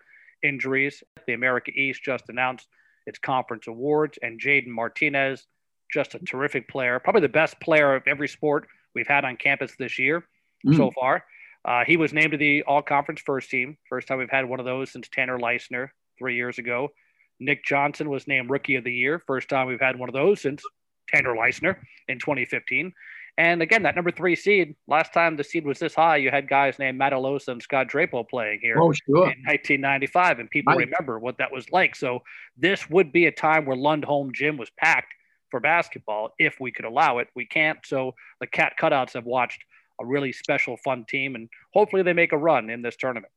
injuries. 0.43 1.03
The 1.27 1.35
America 1.35 1.71
East 1.71 2.03
just 2.03 2.25
announced 2.29 2.67
its 3.07 3.19
conference 3.19 3.67
awards, 3.67 4.19
and 4.23 4.41
Jaden 4.41 4.69
Martinez, 4.69 5.47
just 5.93 6.15
a 6.15 6.19
terrific 6.21 6.69
player, 6.69 6.99
probably 6.99 7.23
the 7.23 7.29
best 7.29 7.61
player 7.61 7.95
of 7.95 8.03
every 8.07 8.29
sport 8.29 8.67
we've 8.95 9.07
had 9.07 9.25
on 9.25 9.37
campus 9.37 9.73
this 9.79 9.99
year 9.99 10.25
mm. 10.67 10.77
so 10.77 10.91
far. 10.93 11.25
Uh, 11.65 11.85
he 11.85 11.97
was 11.97 12.13
named 12.13 12.33
to 12.33 12.39
the 12.39 12.63
all 12.63 12.83
conference 12.83 13.21
first 13.21 13.51
team. 13.51 13.77
First 13.89 14.09
time 14.09 14.19
we've 14.19 14.31
had 14.31 14.49
one 14.49 14.61
of 14.61 14.67
those 14.67 14.91
since 14.91 15.09
Tanner 15.09 15.39
Leissner 15.39 15.89
three 16.19 16.37
years 16.37 16.59
ago. 16.59 16.89
Nick 17.39 17.65
Johnson 17.65 18.09
was 18.09 18.27
named 18.27 18.51
rookie 18.51 18.77
of 18.77 18.85
the 18.85 18.93
year. 18.93 19.23
First 19.27 19.49
time 19.49 19.67
we've 19.67 19.81
had 19.81 19.99
one 19.99 20.09
of 20.09 20.15
those 20.15 20.41
since 20.41 20.63
Tanner 21.09 21.35
Leissner 21.35 21.77
in 22.09 22.19
2015. 22.19 22.93
And 23.39 23.63
again, 23.63 23.85
that 23.85 23.95
number 23.95 24.11
three 24.11 24.37
seed, 24.37 24.77
last 24.87 25.13
time 25.13 25.37
the 25.37 25.45
seed 25.45 25.65
was 25.65 25.79
this 25.79 25.95
high, 25.95 26.17
you 26.17 26.31
had 26.31 26.49
guys 26.49 26.79
named 26.79 26.99
Matt 26.99 27.13
Alosa 27.13 27.49
and 27.49 27.63
Scott 27.63 27.89
Drapeau 27.89 28.29
playing 28.29 28.61
here 28.61 28.77
oh, 28.79 28.93
sure. 28.93 29.31
in 29.31 29.43
1995, 29.45 30.41
and 30.41 30.51
people 30.51 30.75
right. 30.75 30.87
remember 30.87 31.19
what 31.19 31.39
that 31.39 31.53
was 31.53 31.71
like. 31.71 31.97
So 31.97 32.21
this 32.57 32.91
would 32.91 33.13
be 33.13 33.27
a 33.27 33.33
time 33.33 33.65
where 33.65 33.77
Lundholm 33.77 34.33
Gym 34.35 34.57
was 34.57 34.71
packed 34.79 35.15
for 35.51 35.61
basketball 35.61 36.35
if 36.39 36.57
we 36.61 36.71
could 36.71 36.85
allow 36.85 37.19
it. 37.19 37.29
We 37.35 37.47
can't. 37.47 37.79
So 37.85 38.15
the 38.41 38.47
cat 38.47 38.75
cutouts 38.81 39.15
have 39.15 39.25
watched 39.25 39.65
a 40.01 40.05
really 40.05 40.33
special, 40.33 40.77
fun 40.77 41.05
team, 41.09 41.35
and 41.35 41.49
hopefully 41.73 42.03
they 42.03 42.13
make 42.13 42.33
a 42.33 42.39
run 42.39 42.71
in 42.71 42.83
this 42.83 42.97
tournament. 42.97 43.33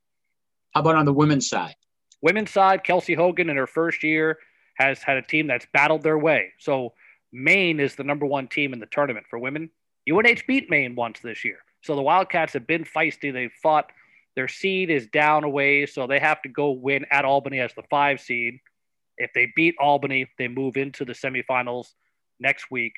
How 0.72 0.82
about 0.82 0.96
on 0.96 1.06
the 1.06 1.14
women's 1.14 1.48
side? 1.48 1.76
Women's 2.22 2.52
side, 2.52 2.84
Kelsey 2.84 3.14
Hogan 3.14 3.50
in 3.50 3.58
her 3.58 3.68
first 3.68 4.04
year 4.04 4.38
has 4.76 5.04
had 5.04 5.18
a 5.18 5.22
team 5.22 5.48
that's 5.48 5.68
battled 5.74 6.04
their 6.04 6.18
way. 6.18 6.54
So 6.58 6.94
Maine 7.32 7.80
is 7.80 7.96
the 7.96 8.04
number 8.04 8.26
one 8.26 8.48
team 8.48 8.74
in 8.74 8.80
the 8.80 8.86
tournament 8.86 9.26
for 9.30 9.38
women. 9.38 9.70
UNH 10.10 10.44
beat 10.48 10.70
Maine 10.70 10.96
once 10.96 11.20
this 11.20 11.44
year. 11.46 11.60
So 11.82 11.96
the 11.96 12.02
Wildcats 12.02 12.54
have 12.54 12.68
been 12.68 12.84
feisty. 12.84 13.32
They've 13.32 13.52
fought. 13.62 13.92
Their 14.36 14.48
seed 14.48 14.90
is 14.90 15.08
down 15.08 15.44
a 15.44 15.50
ways, 15.50 15.94
so 15.94 16.08
they 16.08 16.20
have 16.20 16.42
to 16.42 16.50
go 16.50 16.72
win 16.72 17.06
at 17.12 17.26
Albany 17.26 17.60
as 17.60 17.74
the 17.74 17.84
five 17.84 18.20
seed. 18.20 18.60
If 19.18 19.32
they 19.34 19.52
beat 19.56 19.76
Albany, 19.80 20.28
they 20.38 20.48
move 20.48 20.76
into 20.76 21.06
the 21.06 21.14
semifinals 21.14 21.94
next 22.40 22.72
week 22.72 22.94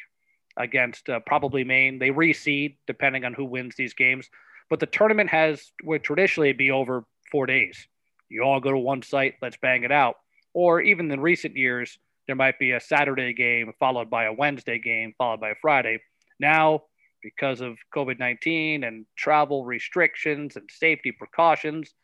against 0.58 1.10
uh, 1.10 1.20
probably 1.26 1.64
Maine. 1.64 2.00
They 2.00 2.10
reseed 2.10 2.78
depending 2.88 3.26
on 3.26 3.34
who 3.34 3.46
wins 3.46 3.76
these 3.76 3.94
games. 3.94 4.30
But 4.70 4.80
the 4.80 4.86
tournament 4.86 5.30
has 5.30 5.72
would 5.84 6.04
traditionally 6.04 6.54
be 6.54 6.72
over 6.72 7.06
four 7.32 7.46
days. 7.46 7.88
You 8.30 8.44
all 8.44 8.60
go 8.60 8.72
to 8.72 8.78
one 8.78 9.02
site, 9.02 9.36
let's 9.42 9.58
bang 9.58 9.84
it 9.84 9.92
out. 9.92 10.16
Or 10.54 10.82
even 10.82 11.12
in 11.12 11.20
recent 11.20 11.58
years, 11.58 12.00
there 12.28 12.36
might 12.36 12.58
be 12.58 12.72
a 12.72 12.80
Saturday 12.80 13.34
game 13.34 13.74
followed 13.80 14.10
by 14.10 14.26
a 14.26 14.34
Wednesday 14.34 14.80
game 14.80 15.14
followed 15.18 15.42
by 15.42 15.50
a 15.50 15.56
Friday. 15.62 16.00
Now 16.40 16.84
because 17.26 17.60
of 17.60 17.80
COVID 17.92 18.20
19 18.20 18.84
and 18.84 19.08
travel 19.16 19.66
restrictions 19.66 20.56
and 20.56 20.70
safety 20.72 21.12
precautions, 21.12 21.96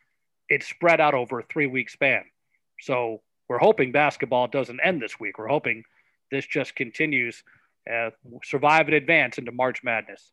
it's 0.49 0.67
spread 0.67 0.99
out 0.99 1.13
over 1.13 1.39
a 1.39 1.43
three 1.43 1.67
week 1.67 1.91
span. 1.91 2.23
So 2.79 3.21
we're 3.47 3.59
hoping 3.59 3.91
basketball 3.91 4.47
doesn't 4.47 4.79
end 4.83 4.99
this 4.99 5.19
week. 5.19 5.37
We're 5.37 5.47
hoping 5.47 5.83
this 6.31 6.47
just 6.47 6.75
continues, 6.75 7.43
uh, 7.87 8.09
survive 8.43 8.87
and 8.87 8.95
advance 8.95 9.37
into 9.37 9.51
March 9.51 9.83
Madness. 9.83 10.31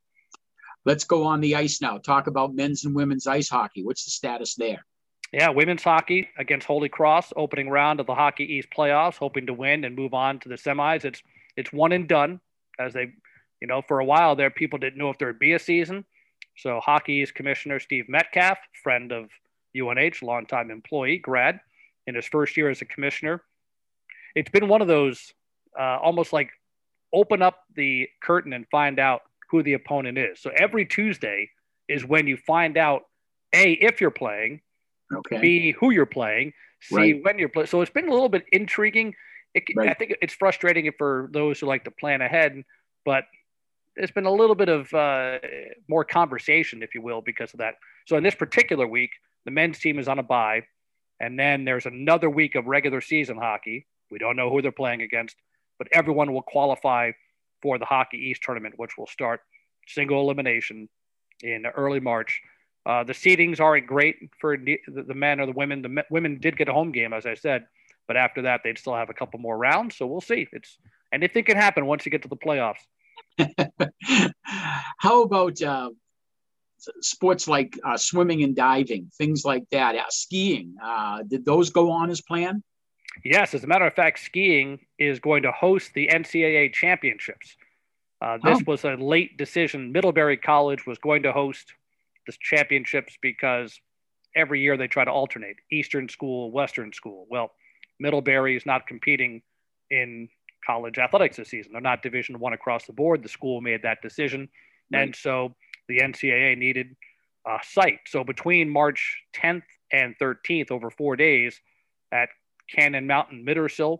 Let's 0.87 1.05
go 1.05 1.25
on 1.25 1.43
the 1.43 1.57
ice 1.57 1.83
now. 1.83 1.99
Talk 1.99 2.27
about 2.27 2.55
men's 2.55 2.87
and 2.87 2.95
women's 2.95 3.27
ice 3.27 3.51
hockey. 3.51 3.85
What's 3.85 4.07
the 4.07 4.11
status 4.11 4.55
there? 4.55 4.87
Yeah, 5.35 5.51
women's 5.51 5.83
hockey 5.83 6.29
against 6.39 6.67
Holy 6.67 6.89
Cross, 6.89 7.35
opening 7.37 7.69
round 7.69 8.01
of 8.01 8.07
the 8.07 8.15
Hockey 8.15 8.45
East 8.45 8.69
playoffs, 8.75 9.19
hoping 9.19 9.45
to 9.49 9.53
win 9.53 9.85
and 9.85 9.95
move 9.95 10.15
on 10.15 10.39
to 10.41 10.49
the 10.49 10.55
semis. 10.55 11.05
It's 11.05 11.23
it's 11.59 11.73
one 11.75 11.93
and 11.93 12.09
done 12.09 12.41
as 12.79 12.95
they 12.95 13.13
you 13.61 13.67
know, 13.67 13.83
for 13.87 14.01
a 14.01 14.05
while 14.05 14.37
there, 14.37 14.51
people 14.51 14.79
didn't 14.79 14.99
know 14.99 15.11
if 15.11 15.19
there 15.19 15.29
would 15.29 15.39
be 15.39 15.53
a 15.53 15.59
season. 15.59 16.05
So 16.57 16.81
hockey's 16.81 17.31
commissioner 17.31 17.79
Steve 17.81 18.09
Metcalf, 18.09 18.59
friend 18.83 19.13
of 19.13 19.31
UNH, 19.77 20.23
longtime 20.23 20.71
employee, 20.71 21.19
grad, 21.19 21.61
in 22.07 22.15
his 22.15 22.27
first 22.27 22.57
year 22.57 22.71
as 22.71 22.81
a 22.81 22.87
commissioner, 22.87 23.43
it's 24.35 24.51
been 24.51 24.67
one 24.67 24.81
of 24.81 24.89
those 24.89 25.33
uh, 25.79 25.99
almost 26.03 26.33
like 26.33 26.51
open 27.13 27.43
up 27.43 27.65
the 27.75 28.09
curtain 28.23 28.53
and 28.53 28.67
find 28.71 28.99
out 28.99 29.23
who 29.51 29.63
the 29.63 29.75
opponent 29.75 30.19
is. 30.19 30.41
So 30.41 30.51
every 30.57 30.87
Tuesday 30.87 31.51
is 31.89 32.05
when 32.05 32.27
you 32.27 32.37
find 32.37 32.77
out 32.77 33.03
a 33.53 33.73
if 33.73 34.01
you're 34.01 34.11
playing, 34.11 34.61
okay. 35.15 35.39
b 35.39 35.73
who 35.73 35.91
you're 35.91 36.07
playing, 36.07 36.53
c 36.81 36.97
right. 36.97 37.25
when 37.25 37.39
you're 37.39 37.49
playing. 37.49 37.69
So 37.69 37.81
it's 37.83 37.91
been 37.91 38.09
a 38.09 38.13
little 38.13 38.29
bit 38.29 38.45
intriguing. 38.53 39.15
It, 39.55 39.65
right. 39.77 39.89
I 39.91 39.95
think 39.95 40.17
it's 40.23 40.35
frustrating 40.35 40.91
for 40.97 41.29
those 41.33 41.61
who 41.61 41.67
like 41.67 41.85
to 41.85 41.91
plan 41.91 42.21
ahead, 42.21 42.63
but 43.05 43.25
there's 43.99 44.13
been 44.13 44.27
a 44.27 44.33
little 44.33 44.55
bit 44.55 44.69
of 44.69 44.95
uh, 44.95 45.39
more 45.89 46.05
conversation, 46.05 46.83
if 46.83 46.95
you 46.95 47.03
will, 47.03 47.21
because 47.21 47.53
of 47.53 47.59
that. 47.59 47.75
So 48.07 48.17
in 48.17 48.23
this 48.23 48.35
particular 48.35 48.87
week, 48.87 49.11
the 49.45 49.51
men's 49.51 49.81
team 49.81 49.99
is 49.99 50.07
on 50.07 50.21
a 50.21 50.23
bye, 50.23 50.63
and 51.21 51.39
then 51.39 51.65
there's 51.65 51.85
another 51.85 52.31
week 52.31 52.55
of 52.55 52.67
regular 52.67 53.01
season 53.01 53.37
hockey. 53.37 53.87
We 54.11 54.19
don't 54.19 54.37
know 54.37 54.51
who 54.51 54.63
they're 54.63 54.71
playing 54.73 55.03
against, 55.03 55.37
but 55.79 55.89
everyone 55.93 56.33
will 56.33 56.43
qualify 56.43 57.11
for 57.61 57.79
the 57.79 57.85
Hockey 57.85 58.19
East 58.19 58.43
tournament, 58.45 58.75
which 58.77 58.97
will 58.97 59.09
start 59.09 59.41
single 59.89 60.21
elimination 60.21 60.89
in 61.43 61.67
early 61.67 62.01
March. 62.01 62.41
Uh, 62.87 63.03
the 63.03 63.13
seedings 63.13 63.61
aren't 63.61 63.87
great 63.87 64.17
for 64.41 64.57
the, 64.57 64.79
the 64.87 65.15
men 65.15 65.41
or 65.41 65.47
the 65.47 65.53
women. 65.53 65.83
The 65.83 66.05
women 66.09 66.39
did 66.41 66.57
get 66.57 66.69
a 66.69 66.73
home 66.73 66.93
game, 66.93 67.13
as 67.13 67.27
I 67.27 67.35
said, 67.35 67.67
but 68.07 68.17
after 68.17 68.43
that, 68.43 68.61
they'd 68.63 68.79
still 68.79 68.95
have 68.95 69.11
a 69.11 69.15
couple 69.15 69.41
more 69.41 69.59
rounds. 69.59 69.97
So 69.97 70.07
we'll 70.07 70.21
see. 70.21 70.47
It's 70.53 70.79
anything 71.13 71.45
can 71.45 71.57
happen 71.57 71.85
once 71.85 72.07
you 72.07 72.13
get 72.13 72.23
to 72.23 72.29
the 72.29 72.37
playoffs. 72.37 72.79
How 74.99 75.23
about 75.23 75.61
uh, 75.63 75.91
sports 77.01 77.49
like 77.49 77.79
uh, 77.85 77.97
swimming 77.97 78.43
and 78.43 78.55
diving, 78.55 79.11
things 79.17 79.45
like 79.45 79.65
that, 79.71 79.95
uh, 79.95 80.05
skiing? 80.11 80.75
Uh, 80.83 81.23
did 81.23 81.45
those 81.45 81.71
go 81.71 81.91
on 81.91 82.11
as 82.11 82.21
planned? 82.21 82.63
Yes, 83.25 83.55
as 83.55 83.65
a 83.65 83.67
matter 83.67 83.87
of 83.87 83.95
fact, 83.95 84.21
skiing 84.21 84.79
is 84.99 85.19
going 85.19 85.43
to 85.43 85.53
host 85.53 85.93
the 85.95 86.09
NCAA 86.09 86.73
championships. 86.73 87.57
Uh, 88.21 88.39
this 88.43 88.59
oh. 88.61 88.65
was 88.67 88.85
a 88.85 88.95
late 88.95 89.37
decision. 89.37 89.93
Middlebury 89.93 90.37
College 90.37 90.87
was 90.87 90.99
going 90.99 91.23
to 91.23 91.33
host 91.33 91.73
the 92.27 92.35
championships 92.41 93.17
because 93.23 93.81
every 94.35 94.61
year 94.61 94.77
they 94.77 94.87
try 94.89 95.05
to 95.05 95.11
alternate 95.11 95.57
Eastern 95.71 96.09
School, 96.09 96.51
Western 96.51 96.93
School. 96.93 97.27
Well, 97.31 97.53
Middlebury 97.99 98.57
is 98.57 98.67
not 98.67 98.87
competing 98.87 99.43
in 99.91 100.29
college 100.67 100.99
athletics 100.99 101.37
this 101.37 101.49
season. 101.49 101.73
They're 101.73 101.81
not 101.81 102.03
Division 102.03 102.39
One 102.39 102.53
across 102.53 102.87
the 102.87 102.93
board. 102.93 103.23
The 103.23 103.29
school 103.29 103.61
made 103.61 103.83
that 103.83 104.03
decision, 104.03 104.49
right. 104.93 105.03
and 105.03 105.17
so 105.17 105.55
the 105.89 105.99
NCAA 105.99 106.59
needed 106.59 106.97
uh, 107.49 107.59
a 107.61 107.65
site. 107.65 108.01
So 108.07 108.25
between 108.25 108.69
March 108.69 109.19
10th 109.37 109.63
and 109.93 110.15
13th, 110.21 110.71
over 110.71 110.91
four 110.91 111.17
days, 111.17 111.61
at 112.13 112.29
Cannon 112.75 113.07
Mountain 113.07 113.45
Mittersill 113.47 113.99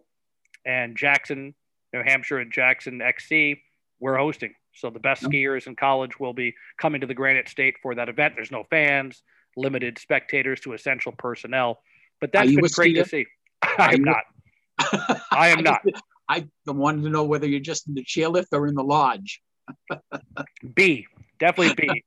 and 0.65 0.97
Jackson, 0.97 1.55
New 1.93 2.03
Hampshire, 2.03 2.39
and 2.39 2.53
Jackson 2.53 3.01
XC, 3.01 3.61
we're 4.01 4.17
hosting. 4.17 4.55
So 4.75 4.91
the 4.91 5.01
best 5.01 5.23
skiers 5.23 5.67
in 5.67 5.75
college 5.75 6.21
will 6.21 6.33
be 6.33 6.55
coming 6.81 7.01
to 7.01 7.07
the 7.07 7.15
Granite 7.15 7.49
State 7.49 7.77
for 7.83 7.95
that 7.95 8.09
event. 8.09 8.35
There's 8.37 8.53
no 8.53 8.65
fans, 8.71 9.23
limited 9.57 9.99
spectators 9.99 10.61
to 10.61 10.75
essential 10.75 11.13
personnel, 11.19 11.81
but 12.21 12.31
that's 12.33 12.49
been 12.49 12.61
great 12.61 12.95
skier? 12.95 13.03
to 13.03 13.09
see. 13.09 13.27
I 13.63 13.95
am 13.95 14.05
not. 14.05 14.25
I 15.33 15.49
am 15.49 15.65
not. 15.65 15.83
I 16.29 16.47
wanted 16.67 17.03
to 17.05 17.11
know 17.11 17.25
whether 17.25 17.47
you're 17.47 17.61
just 17.61 17.89
in 17.89 17.95
the 17.95 18.05
chairlift 18.05 18.49
or 18.53 18.67
in 18.67 18.75
the 18.75 18.85
lodge. 18.85 19.41
B, 20.75 21.07
definitely 21.39 21.75
B, 21.75 22.05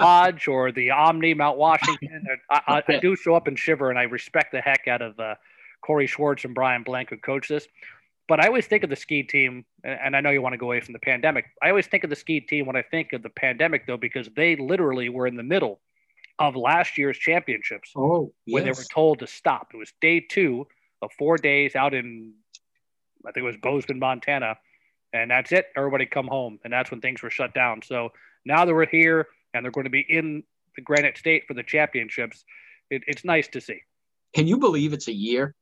lodge 0.00 0.48
or 0.48 0.72
the 0.72 0.90
Omni 0.90 1.34
Mount 1.34 1.58
Washington. 1.58 2.26
I, 2.50 2.60
I, 2.66 2.82
I, 2.86 2.98
do 2.98 3.16
show 3.16 3.34
up 3.34 3.46
and 3.46 3.58
shiver, 3.58 3.90
and 3.90 3.98
I 3.98 4.04
respect 4.04 4.52
the 4.52 4.60
heck 4.60 4.86
out 4.88 5.02
of 5.02 5.18
uh, 5.18 5.34
Corey 5.84 6.06
Schwartz 6.06 6.44
and 6.44 6.54
Brian 6.54 6.82
Blank 6.82 7.10
who 7.10 7.16
coach 7.16 7.48
this. 7.48 7.66
But 8.26 8.40
I 8.40 8.46
always 8.46 8.66
think 8.66 8.84
of 8.84 8.90
the 8.90 8.96
ski 8.96 9.22
team, 9.22 9.64
and 9.82 10.16
I 10.16 10.20
know 10.20 10.30
you 10.30 10.40
want 10.40 10.54
to 10.54 10.58
go 10.58 10.66
away 10.66 10.80
from 10.80 10.94
the 10.94 10.98
pandemic. 10.98 11.46
I 11.62 11.68
always 11.68 11.86
think 11.86 12.04
of 12.04 12.10
the 12.10 12.16
ski 12.16 12.40
team 12.40 12.64
when 12.66 12.76
I 12.76 12.82
think 12.82 13.12
of 13.12 13.22
the 13.22 13.28
pandemic, 13.28 13.86
though, 13.86 13.98
because 13.98 14.28
they 14.34 14.56
literally 14.56 15.10
were 15.10 15.26
in 15.26 15.36
the 15.36 15.42
middle 15.42 15.80
of 16.38 16.56
last 16.56 16.96
year's 16.96 17.18
championships 17.18 17.92
oh, 17.96 18.32
yes. 18.46 18.54
when 18.54 18.64
they 18.64 18.70
were 18.70 18.86
told 18.92 19.18
to 19.18 19.26
stop. 19.26 19.68
It 19.74 19.76
was 19.76 19.92
day 20.00 20.20
two 20.20 20.66
of 21.02 21.10
four 21.18 21.36
days 21.36 21.76
out 21.76 21.92
in, 21.92 22.32
I 23.26 23.32
think 23.32 23.44
it 23.44 23.46
was 23.46 23.56
Bozeman, 23.56 23.98
Montana, 23.98 24.56
and 25.12 25.30
that's 25.30 25.52
it. 25.52 25.66
Everybody 25.76 26.06
come 26.06 26.26
home, 26.26 26.58
and 26.64 26.72
that's 26.72 26.90
when 26.90 27.00
things 27.00 27.22
were 27.22 27.30
shut 27.30 27.54
down. 27.54 27.82
So 27.82 28.10
now 28.44 28.64
that 28.64 28.74
we're 28.74 28.86
here 28.86 29.28
and 29.52 29.64
they're 29.64 29.72
going 29.72 29.84
to 29.84 29.90
be 29.90 30.04
in 30.08 30.42
the 30.76 30.82
Granite 30.82 31.16
State 31.16 31.44
for 31.46 31.54
the 31.54 31.62
championships, 31.62 32.44
it, 32.90 33.02
it's 33.06 33.24
nice 33.24 33.48
to 33.48 33.60
see. 33.60 33.80
Can 34.34 34.46
you 34.46 34.58
believe 34.58 34.92
it's 34.92 35.08
a 35.08 35.12
year? 35.12 35.54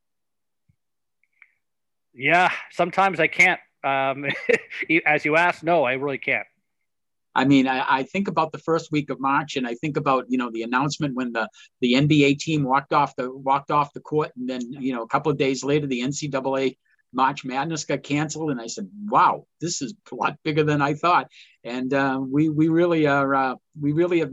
Yeah, 2.14 2.50
sometimes 2.70 3.20
I 3.20 3.26
can't. 3.26 3.60
Um, 3.84 4.26
as 5.06 5.24
you 5.24 5.36
asked, 5.36 5.62
no, 5.62 5.84
I 5.84 5.94
really 5.94 6.18
can't. 6.18 6.46
I 7.34 7.44
mean, 7.44 7.66
I, 7.66 7.84
I, 7.88 8.02
think 8.02 8.28
about 8.28 8.52
the 8.52 8.58
first 8.58 8.92
week 8.92 9.08
of 9.08 9.18
March, 9.18 9.56
and 9.56 9.66
I 9.66 9.74
think 9.74 9.96
about 9.96 10.26
you 10.28 10.36
know 10.36 10.50
the 10.50 10.62
announcement 10.62 11.14
when 11.14 11.32
the 11.32 11.48
the 11.80 11.94
NBA 11.94 12.38
team 12.38 12.62
walked 12.62 12.92
off 12.92 13.16
the 13.16 13.34
walked 13.34 13.70
off 13.70 13.94
the 13.94 14.00
court, 14.00 14.32
and 14.36 14.48
then 14.48 14.60
you 14.72 14.94
know 14.94 15.02
a 15.02 15.08
couple 15.08 15.32
of 15.32 15.38
days 15.38 15.64
later 15.64 15.86
the 15.86 16.02
NCAA 16.02 16.76
March 17.12 17.44
Madness 17.44 17.84
got 17.84 18.02
canceled, 18.02 18.50
and 18.50 18.60
I 18.60 18.66
said, 18.66 18.88
"Wow, 19.08 19.46
this 19.60 19.82
is 19.82 19.94
a 20.10 20.14
lot 20.14 20.38
bigger 20.44 20.64
than 20.64 20.80
I 20.80 20.94
thought." 20.94 21.28
And 21.64 21.92
uh, 21.92 22.20
we 22.20 22.48
we 22.48 22.68
really 22.68 23.06
are 23.06 23.34
uh, 23.34 23.54
we 23.80 23.92
really 23.92 24.20
have 24.20 24.32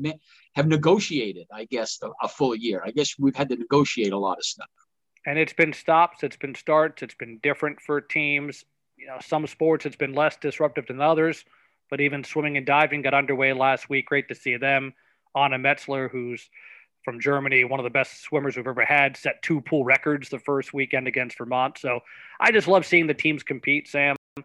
have 0.55 0.67
negotiated, 0.67 1.47
I 1.53 1.65
guess, 1.65 1.99
a, 2.01 2.09
a 2.23 2.27
full 2.27 2.55
year. 2.55 2.81
I 2.85 2.91
guess 2.91 3.15
we've 3.19 3.35
had 3.35 3.49
to 3.49 3.55
negotiate 3.55 4.13
a 4.13 4.17
lot 4.17 4.37
of 4.37 4.43
stuff 4.43 4.69
and 5.25 5.37
it's 5.37 5.53
been 5.53 5.73
stops, 5.73 6.23
it's 6.23 6.37
been 6.37 6.55
starts, 6.55 7.03
it's 7.03 7.15
been 7.15 7.39
different 7.43 7.79
for 7.81 8.01
teams. 8.01 8.63
You 8.97 9.07
know, 9.07 9.17
some 9.21 9.47
sports 9.47 9.85
it's 9.85 9.95
been 9.95 10.13
less 10.13 10.37
disruptive 10.37 10.87
than 10.87 11.01
others, 11.01 11.45
but 11.89 12.01
even 12.01 12.23
swimming 12.23 12.57
and 12.57 12.65
diving 12.65 13.01
got 13.01 13.13
underway 13.13 13.53
last 13.53 13.89
week. 13.89 14.07
Great 14.07 14.27
to 14.29 14.35
see 14.35 14.57
them. 14.57 14.93
Anna 15.35 15.57
Metzler, 15.57 16.09
who's 16.09 16.49
from 17.03 17.19
Germany, 17.19 17.63
one 17.63 17.79
of 17.79 17.83
the 17.83 17.89
best 17.89 18.21
swimmers 18.21 18.55
we've 18.57 18.67
ever 18.67 18.85
had, 18.85 19.17
set 19.17 19.41
two 19.41 19.61
pool 19.61 19.83
records 19.83 20.29
the 20.29 20.39
first 20.39 20.73
weekend 20.73 21.07
against 21.07 21.37
Vermont. 21.37 21.77
So 21.77 22.01
I 22.39 22.51
just 22.51 22.67
love 22.67 22.85
seeing 22.85 23.07
the 23.07 23.13
teams 23.13 23.43
compete, 23.43 23.87
Sam. 23.87 24.15
Uh, 24.37 24.41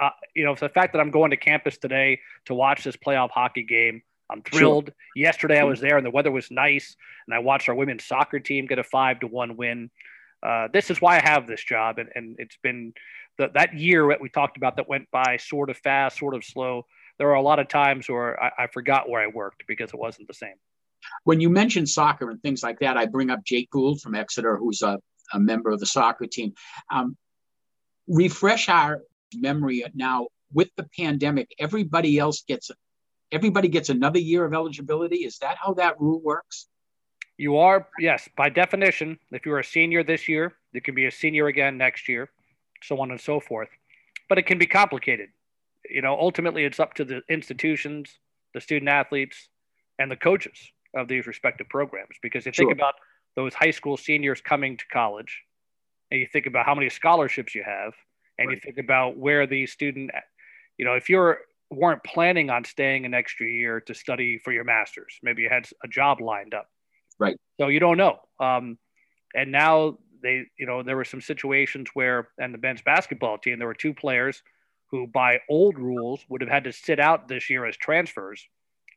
uh, 0.00 0.10
you 0.34 0.44
know, 0.44 0.54
the 0.54 0.68
fact 0.68 0.92
that 0.92 1.00
I'm 1.00 1.10
going 1.10 1.30
to 1.30 1.36
campus 1.36 1.78
today 1.78 2.20
to 2.46 2.54
watch 2.54 2.84
this 2.84 2.96
playoff 2.96 3.30
hockey 3.30 3.62
game, 3.62 4.02
I'm 4.30 4.42
thrilled. 4.42 4.86
Sure. 4.86 4.94
Yesterday 5.16 5.58
I 5.58 5.64
was 5.64 5.80
there 5.80 5.96
and 5.96 6.06
the 6.06 6.10
weather 6.10 6.30
was 6.30 6.50
nice, 6.50 6.96
and 7.26 7.34
I 7.34 7.38
watched 7.38 7.68
our 7.68 7.74
women's 7.74 8.04
soccer 8.04 8.40
team 8.40 8.66
get 8.66 8.78
a 8.78 8.84
five 8.84 9.20
to 9.20 9.26
one 9.26 9.56
win. 9.56 9.90
Uh, 10.42 10.68
this 10.72 10.90
is 10.90 11.00
why 11.00 11.16
I 11.16 11.20
have 11.20 11.46
this 11.46 11.62
job. 11.62 11.98
And, 11.98 12.08
and 12.14 12.36
it's 12.38 12.56
been 12.62 12.94
the, 13.38 13.50
that 13.54 13.74
year 13.74 14.08
that 14.08 14.20
we 14.20 14.28
talked 14.28 14.56
about 14.56 14.76
that 14.76 14.88
went 14.88 15.10
by 15.10 15.36
sort 15.36 15.70
of 15.70 15.76
fast, 15.78 16.18
sort 16.18 16.34
of 16.34 16.44
slow. 16.44 16.86
There 17.18 17.26
were 17.28 17.34
a 17.34 17.42
lot 17.42 17.58
of 17.58 17.68
times 17.68 18.08
where 18.08 18.42
I, 18.42 18.64
I 18.64 18.66
forgot 18.66 19.08
where 19.08 19.22
I 19.22 19.28
worked 19.28 19.64
because 19.68 19.90
it 19.90 19.98
wasn't 19.98 20.28
the 20.28 20.34
same. 20.34 20.56
When 21.24 21.40
you 21.40 21.50
mention 21.50 21.86
soccer 21.86 22.30
and 22.30 22.40
things 22.42 22.62
like 22.62 22.80
that, 22.80 22.96
I 22.96 23.06
bring 23.06 23.30
up 23.30 23.44
Jake 23.44 23.70
Gould 23.70 24.00
from 24.00 24.14
Exeter, 24.14 24.56
who's 24.56 24.82
a, 24.82 24.98
a 25.32 25.40
member 25.40 25.70
of 25.70 25.80
the 25.80 25.86
soccer 25.86 26.26
team. 26.26 26.54
Um, 26.90 27.16
refresh 28.08 28.68
our 28.68 29.02
memory 29.34 29.84
now 29.94 30.28
with 30.52 30.68
the 30.76 30.86
pandemic. 30.96 31.54
Everybody 31.58 32.18
else 32.18 32.42
gets 32.42 32.70
everybody 33.30 33.68
gets 33.68 33.88
another 33.88 34.18
year 34.18 34.44
of 34.44 34.52
eligibility. 34.52 35.24
Is 35.24 35.38
that 35.38 35.56
how 35.56 35.74
that 35.74 36.00
rule 36.00 36.20
works? 36.20 36.68
You 37.38 37.56
are, 37.56 37.88
yes, 37.98 38.28
by 38.36 38.50
definition, 38.50 39.18
if 39.30 39.46
you're 39.46 39.58
a 39.58 39.64
senior 39.64 40.04
this 40.04 40.28
year, 40.28 40.54
you 40.72 40.82
can 40.82 40.94
be 40.94 41.06
a 41.06 41.10
senior 41.10 41.46
again 41.46 41.78
next 41.78 42.08
year, 42.08 42.28
so 42.82 43.00
on 43.00 43.10
and 43.10 43.20
so 43.20 43.40
forth. 43.40 43.70
But 44.28 44.38
it 44.38 44.46
can 44.46 44.58
be 44.58 44.66
complicated. 44.66 45.30
You 45.88 46.02
know, 46.02 46.16
ultimately, 46.18 46.64
it's 46.64 46.78
up 46.78 46.94
to 46.94 47.04
the 47.04 47.22
institutions, 47.28 48.18
the 48.54 48.60
student 48.60 48.90
athletes, 48.90 49.48
and 49.98 50.10
the 50.10 50.16
coaches 50.16 50.58
of 50.94 51.08
these 51.08 51.26
respective 51.26 51.68
programs. 51.68 52.16
Because 52.22 52.46
you 52.46 52.52
sure. 52.52 52.66
think 52.66 52.78
about 52.78 52.94
those 53.36 53.54
high 53.54 53.70
school 53.70 53.96
seniors 53.96 54.40
coming 54.40 54.76
to 54.76 54.84
college, 54.92 55.42
and 56.10 56.20
you 56.20 56.26
think 56.32 56.46
about 56.46 56.66
how 56.66 56.74
many 56.74 56.88
scholarships 56.88 57.54
you 57.54 57.62
have, 57.64 57.92
and 58.38 58.48
right. 58.48 58.54
you 58.54 58.60
think 58.60 58.78
about 58.78 59.16
where 59.16 59.46
the 59.46 59.66
student, 59.66 60.10
you 60.78 60.84
know, 60.84 60.94
if 60.94 61.08
you're 61.08 61.40
weren't 61.70 62.04
planning 62.04 62.50
on 62.50 62.62
staying 62.64 63.06
an 63.06 63.14
extra 63.14 63.46
year 63.46 63.80
to 63.80 63.94
study 63.94 64.38
for 64.44 64.52
your 64.52 64.64
master's, 64.64 65.18
maybe 65.22 65.40
you 65.40 65.48
had 65.48 65.66
a 65.82 65.88
job 65.88 66.20
lined 66.20 66.52
up 66.52 66.66
Right. 67.22 67.36
So 67.60 67.68
you 67.68 67.80
don't 67.80 67.96
know. 67.96 68.18
Um, 68.40 68.78
and 69.34 69.52
now 69.52 69.98
they, 70.22 70.44
you 70.58 70.66
know, 70.66 70.82
there 70.82 70.96
were 70.96 71.04
some 71.04 71.20
situations 71.20 71.88
where, 71.94 72.28
and 72.38 72.52
the 72.52 72.58
men's 72.58 72.82
basketball 72.82 73.38
team, 73.38 73.58
there 73.58 73.68
were 73.68 73.74
two 73.74 73.94
players 73.94 74.42
who, 74.90 75.06
by 75.06 75.38
old 75.48 75.78
rules, 75.78 76.24
would 76.28 76.40
have 76.40 76.50
had 76.50 76.64
to 76.64 76.72
sit 76.72 77.00
out 77.00 77.28
this 77.28 77.48
year 77.48 77.64
as 77.64 77.76
transfers 77.76 78.46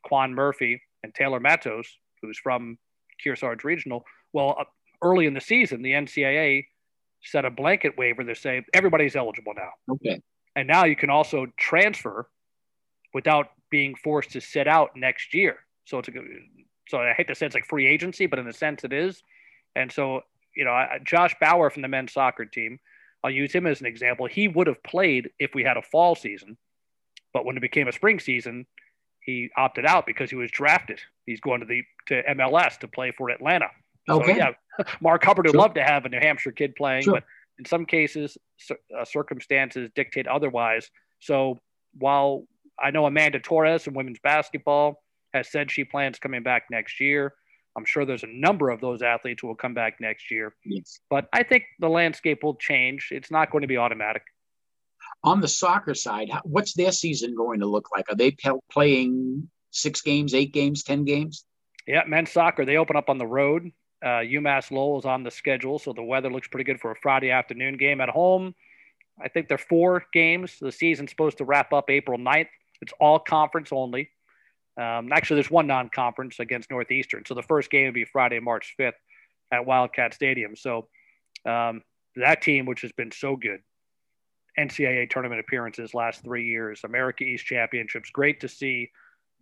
Quan 0.04 0.34
Murphy 0.34 0.82
and 1.06 1.14
Taylor 1.14 1.40
Matos, 1.40 1.86
who's 2.20 2.38
from 2.38 2.76
Kearsarge 3.24 3.62
Regional. 3.62 4.04
Well, 4.32 4.56
uh, 4.58 4.64
early 5.02 5.26
in 5.26 5.34
the 5.34 5.40
season, 5.40 5.82
the 5.82 5.92
NCAA 5.92 6.66
set 7.22 7.44
a 7.44 7.50
blanket 7.50 7.96
waiver 7.96 8.24
to 8.24 8.34
say 8.34 8.64
everybody's 8.74 9.16
eligible 9.16 9.54
now. 9.56 9.70
Okay. 9.94 10.20
And 10.56 10.66
now 10.66 10.84
you 10.84 10.96
can 10.96 11.10
also 11.10 11.46
transfer 11.56 12.28
without 13.14 13.46
being 13.70 13.94
forced 13.94 14.32
to 14.32 14.40
sit 14.40 14.66
out 14.66 14.90
next 14.96 15.32
year. 15.32 15.58
So 15.84 15.98
it's 15.98 16.08
a 16.08 16.12
so 16.88 16.98
I 16.98 17.12
hate 17.16 17.28
to 17.28 17.34
say 17.34 17.46
it's 17.46 17.54
like 17.54 17.66
free 17.66 17.86
agency, 17.86 18.26
but 18.26 18.38
in 18.38 18.48
a 18.48 18.52
sense 18.52 18.84
it 18.84 18.92
is. 18.92 19.22
And 19.74 19.90
so, 19.90 20.22
you 20.56 20.64
know, 20.64 20.86
Josh 21.04 21.34
Bauer 21.40 21.70
from 21.70 21.82
the 21.82 21.88
men's 21.88 22.12
soccer 22.12 22.44
team, 22.44 22.78
I'll 23.22 23.30
use 23.30 23.52
him 23.52 23.66
as 23.66 23.80
an 23.80 23.86
example. 23.86 24.26
He 24.26 24.48
would 24.48 24.66
have 24.66 24.82
played 24.82 25.30
if 25.38 25.54
we 25.54 25.64
had 25.64 25.76
a 25.76 25.82
fall 25.82 26.14
season, 26.14 26.56
but 27.32 27.44
when 27.44 27.56
it 27.56 27.60
became 27.60 27.88
a 27.88 27.92
spring 27.92 28.20
season, 28.20 28.66
he 29.26 29.50
opted 29.56 29.84
out 29.84 30.06
because 30.06 30.30
he 30.30 30.36
was 30.36 30.50
drafted. 30.50 31.00
He's 31.26 31.40
going 31.40 31.60
to 31.60 31.66
the 31.66 31.82
to 32.06 32.22
MLS 32.34 32.78
to 32.78 32.88
play 32.88 33.12
for 33.16 33.28
Atlanta. 33.30 33.66
Okay. 34.08 34.32
So, 34.32 34.38
yeah, 34.38 34.84
Marc 35.00 35.24
Hubbard 35.24 35.46
would 35.46 35.52
sure. 35.52 35.60
love 35.60 35.74
to 35.74 35.82
have 35.82 36.04
a 36.04 36.08
New 36.08 36.20
Hampshire 36.20 36.52
kid 36.52 36.76
playing, 36.76 37.02
sure. 37.02 37.14
but 37.14 37.24
in 37.58 37.64
some 37.64 37.84
cases, 37.84 38.38
uh, 38.70 39.04
circumstances 39.04 39.90
dictate 39.94 40.28
otherwise. 40.28 40.88
So 41.20 41.58
while 41.98 42.44
I 42.82 42.92
know 42.92 43.06
Amanda 43.06 43.40
Torres 43.40 43.86
in 43.86 43.94
women's 43.94 44.20
basketball, 44.22 45.02
has 45.34 45.50
said 45.50 45.70
she 45.70 45.84
plans 45.84 46.18
coming 46.18 46.42
back 46.42 46.64
next 46.70 47.00
year. 47.00 47.34
I'm 47.76 47.84
sure 47.84 48.06
there's 48.06 48.22
a 48.22 48.28
number 48.28 48.70
of 48.70 48.80
those 48.80 49.02
athletes 49.02 49.42
who 49.42 49.48
will 49.48 49.54
come 49.54 49.74
back 49.74 50.00
next 50.00 50.30
year. 50.30 50.54
Yes. 50.64 51.00
But 51.10 51.28
I 51.32 51.42
think 51.42 51.64
the 51.78 51.88
landscape 51.88 52.42
will 52.42 52.54
change. 52.54 53.08
It's 53.10 53.30
not 53.30 53.50
going 53.50 53.62
to 53.62 53.68
be 53.68 53.76
automatic. 53.76 54.22
On 55.24 55.40
the 55.40 55.48
soccer 55.48 55.94
side, 55.94 56.30
what's 56.44 56.74
their 56.74 56.92
season 56.92 57.34
going 57.34 57.60
to 57.60 57.66
look 57.66 57.88
like? 57.94 58.10
Are 58.10 58.14
they 58.14 58.36
playing 58.70 59.48
six 59.70 60.00
games, 60.00 60.34
eight 60.34 60.52
games, 60.52 60.82
10 60.84 61.04
games? 61.04 61.44
Yeah, 61.86 62.02
men's 62.06 62.30
soccer, 62.30 62.64
they 62.64 62.76
open 62.76 62.96
up 62.96 63.08
on 63.08 63.18
the 63.18 63.26
road. 63.26 63.70
Uh, 64.04 64.20
UMass 64.22 64.70
Lowell 64.70 64.98
is 64.98 65.04
on 65.04 65.22
the 65.22 65.30
schedule, 65.30 65.78
so 65.78 65.92
the 65.92 66.02
weather 66.02 66.30
looks 66.30 66.48
pretty 66.48 66.64
good 66.64 66.80
for 66.80 66.90
a 66.90 66.96
Friday 66.96 67.30
afternoon 67.30 67.76
game 67.76 68.00
at 68.00 68.08
home. 68.08 68.54
I 69.20 69.28
think 69.28 69.48
there 69.48 69.54
are 69.56 69.58
four 69.58 70.04
games. 70.12 70.58
The 70.60 70.70
season's 70.70 71.10
supposed 71.10 71.38
to 71.38 71.44
wrap 71.44 71.72
up 71.72 71.88
April 71.88 72.18
9th. 72.18 72.48
It's 72.82 72.92
all 73.00 73.18
conference 73.18 73.70
only. 73.72 74.10
Um, 74.78 75.10
actually, 75.12 75.36
there's 75.36 75.50
one 75.50 75.66
non 75.66 75.88
conference 75.88 76.38
against 76.38 76.70
Northeastern. 76.70 77.24
So 77.26 77.34
the 77.34 77.42
first 77.42 77.70
game 77.70 77.86
would 77.86 77.94
be 77.94 78.04
Friday, 78.04 78.40
March 78.40 78.74
5th 78.78 78.92
at 79.50 79.64
Wildcat 79.64 80.12
Stadium. 80.12 80.54
So 80.54 80.88
um, 81.46 81.82
that 82.16 82.42
team, 82.42 82.66
which 82.66 82.82
has 82.82 82.92
been 82.92 83.10
so 83.10 83.36
good, 83.36 83.60
NCAA 84.58 85.10
tournament 85.10 85.40
appearances 85.40 85.94
last 85.94 86.22
three 86.22 86.46
years, 86.46 86.80
America 86.84 87.24
East 87.24 87.44
Championships, 87.44 88.10
great 88.10 88.40
to 88.40 88.48
see 88.48 88.90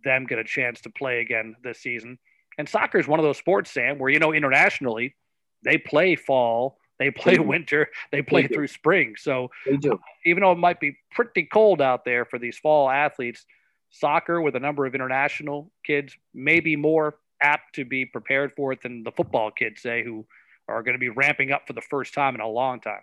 them 0.03 0.25
get 0.25 0.39
a 0.39 0.43
chance 0.43 0.81
to 0.81 0.89
play 0.89 1.21
again 1.21 1.55
this 1.63 1.79
season. 1.79 2.17
And 2.57 2.67
soccer 2.67 2.99
is 2.99 3.07
one 3.07 3.19
of 3.19 3.25
those 3.25 3.37
sports, 3.37 3.71
Sam, 3.71 3.97
where, 3.97 4.09
you 4.09 4.19
know, 4.19 4.33
internationally, 4.33 5.15
they 5.63 5.77
play 5.77 6.15
fall, 6.15 6.77
they 6.99 7.11
play 7.11 7.39
winter, 7.39 7.89
they 8.11 8.21
play 8.21 8.43
they 8.43 8.53
through 8.53 8.67
spring. 8.67 9.15
So 9.17 9.51
uh, 9.71 9.97
even 10.25 10.41
though 10.41 10.51
it 10.51 10.57
might 10.57 10.79
be 10.79 10.97
pretty 11.11 11.43
cold 11.43 11.81
out 11.81 12.05
there 12.05 12.25
for 12.25 12.39
these 12.39 12.57
fall 12.57 12.89
athletes, 12.89 13.45
soccer 13.89 14.41
with 14.41 14.55
a 14.55 14.59
number 14.59 14.85
of 14.85 14.95
international 14.95 15.71
kids 15.83 16.15
may 16.33 16.59
be 16.59 16.75
more 16.75 17.15
apt 17.41 17.75
to 17.75 17.85
be 17.85 18.05
prepared 18.05 18.53
for 18.53 18.71
it 18.71 18.81
than 18.81 19.03
the 19.03 19.11
football 19.11 19.51
kids, 19.51 19.81
say, 19.81 20.03
who 20.03 20.25
are 20.67 20.83
going 20.83 20.95
to 20.95 20.99
be 20.99 21.09
ramping 21.09 21.51
up 21.51 21.67
for 21.67 21.73
the 21.73 21.81
first 21.81 22.13
time 22.13 22.35
in 22.35 22.41
a 22.41 22.47
long 22.47 22.79
time. 22.79 23.01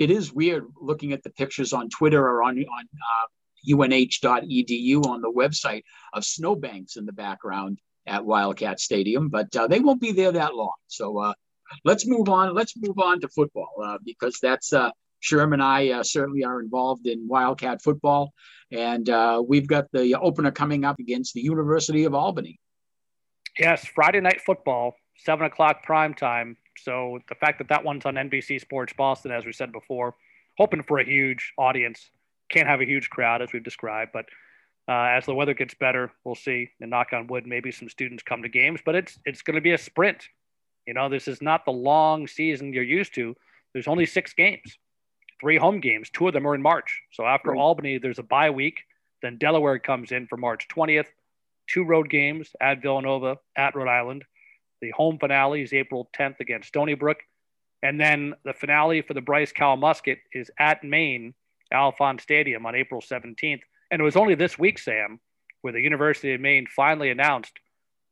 It 0.00 0.10
is 0.10 0.32
weird 0.32 0.64
looking 0.80 1.12
at 1.12 1.22
the 1.22 1.28
pictures 1.28 1.74
on 1.74 1.90
Twitter 1.90 2.26
or 2.26 2.42
on, 2.42 2.58
on 2.58 2.88
uh, 2.88 3.26
unh.edu 3.70 5.04
on 5.04 5.20
the 5.20 5.30
website 5.30 5.82
of 6.14 6.24
snowbanks 6.24 6.96
in 6.96 7.04
the 7.04 7.12
background 7.12 7.78
at 8.06 8.24
Wildcat 8.24 8.80
Stadium, 8.80 9.28
but 9.28 9.54
uh, 9.54 9.66
they 9.66 9.78
won't 9.78 10.00
be 10.00 10.12
there 10.12 10.32
that 10.32 10.54
long. 10.54 10.72
So 10.86 11.18
uh, 11.18 11.34
let's 11.84 12.06
move 12.06 12.30
on. 12.30 12.54
Let's 12.54 12.74
move 12.78 12.98
on 12.98 13.20
to 13.20 13.28
football 13.28 13.74
uh, 13.84 13.98
because 14.02 14.38
that's 14.40 14.72
uh, 14.72 14.90
Sherm 15.22 15.52
and 15.52 15.62
I 15.62 15.90
uh, 15.90 16.02
certainly 16.02 16.44
are 16.44 16.62
involved 16.62 17.06
in 17.06 17.28
Wildcat 17.28 17.82
football, 17.82 18.32
and 18.72 19.06
uh, 19.10 19.42
we've 19.46 19.68
got 19.68 19.92
the 19.92 20.14
opener 20.14 20.50
coming 20.50 20.86
up 20.86 20.98
against 20.98 21.34
the 21.34 21.42
University 21.42 22.04
of 22.04 22.14
Albany. 22.14 22.58
Yes, 23.58 23.84
Friday 23.84 24.20
night 24.20 24.40
football, 24.40 24.94
seven 25.18 25.44
o'clock 25.44 25.82
prime 25.82 26.14
time. 26.14 26.56
So 26.82 27.20
the 27.28 27.34
fact 27.34 27.58
that 27.58 27.68
that 27.68 27.84
one's 27.84 28.06
on 28.06 28.14
NBC 28.14 28.60
Sports 28.60 28.92
Boston, 28.96 29.32
as 29.32 29.44
we 29.44 29.52
said 29.52 29.72
before, 29.72 30.14
hoping 30.58 30.82
for 30.82 30.98
a 30.98 31.04
huge 31.04 31.52
audience. 31.58 32.10
Can't 32.50 32.68
have 32.68 32.80
a 32.80 32.86
huge 32.86 33.10
crowd 33.10 33.42
as 33.42 33.52
we've 33.52 33.62
described, 33.62 34.10
but 34.12 34.26
uh, 34.88 35.16
as 35.16 35.24
the 35.24 35.34
weather 35.34 35.54
gets 35.54 35.74
better, 35.74 36.10
we'll 36.24 36.34
see. 36.34 36.70
And 36.80 36.90
knock 36.90 37.12
on 37.12 37.28
wood, 37.28 37.46
maybe 37.46 37.70
some 37.70 37.88
students 37.88 38.22
come 38.22 38.42
to 38.42 38.48
games, 38.48 38.80
but 38.84 38.94
it's 38.94 39.18
it's 39.24 39.42
going 39.42 39.54
to 39.54 39.60
be 39.60 39.72
a 39.72 39.78
sprint. 39.78 40.28
You 40.86 40.94
know, 40.94 41.08
this 41.08 41.28
is 41.28 41.40
not 41.40 41.64
the 41.64 41.70
long 41.70 42.26
season 42.26 42.72
you're 42.72 42.82
used 42.82 43.14
to. 43.14 43.36
There's 43.72 43.86
only 43.86 44.06
six 44.06 44.32
games, 44.32 44.78
three 45.40 45.58
home 45.58 45.80
games. 45.80 46.10
Two 46.10 46.26
of 46.26 46.34
them 46.34 46.46
are 46.46 46.54
in 46.54 46.62
March. 46.62 47.02
So 47.12 47.24
after 47.24 47.50
right. 47.50 47.60
Albany, 47.60 47.98
there's 47.98 48.18
a 48.18 48.24
bye 48.24 48.50
week. 48.50 48.80
Then 49.22 49.38
Delaware 49.38 49.78
comes 49.78 50.10
in 50.10 50.26
for 50.26 50.36
March 50.36 50.66
20th. 50.68 51.06
Two 51.68 51.84
road 51.84 52.10
games 52.10 52.50
at 52.60 52.82
Villanova, 52.82 53.38
at 53.56 53.76
Rhode 53.76 53.88
Island. 53.88 54.24
The 54.80 54.90
home 54.90 55.18
finale 55.18 55.62
is 55.62 55.72
April 55.72 56.08
10th 56.18 56.40
against 56.40 56.68
Stony 56.68 56.94
Brook. 56.94 57.18
And 57.82 58.00
then 58.00 58.34
the 58.44 58.52
finale 58.52 59.02
for 59.02 59.14
the 59.14 59.20
Brice-Cowell 59.20 59.76
Musket 59.76 60.18
is 60.32 60.50
at 60.58 60.84
Maine, 60.84 61.34
Alfond 61.72 62.20
Stadium 62.20 62.66
on 62.66 62.74
April 62.74 63.00
17th. 63.00 63.60
And 63.90 64.00
it 64.00 64.04
was 64.04 64.16
only 64.16 64.34
this 64.34 64.58
week, 64.58 64.78
Sam, 64.78 65.18
where 65.62 65.72
the 65.72 65.80
University 65.80 66.34
of 66.34 66.40
Maine 66.40 66.66
finally 66.74 67.10
announced 67.10 67.52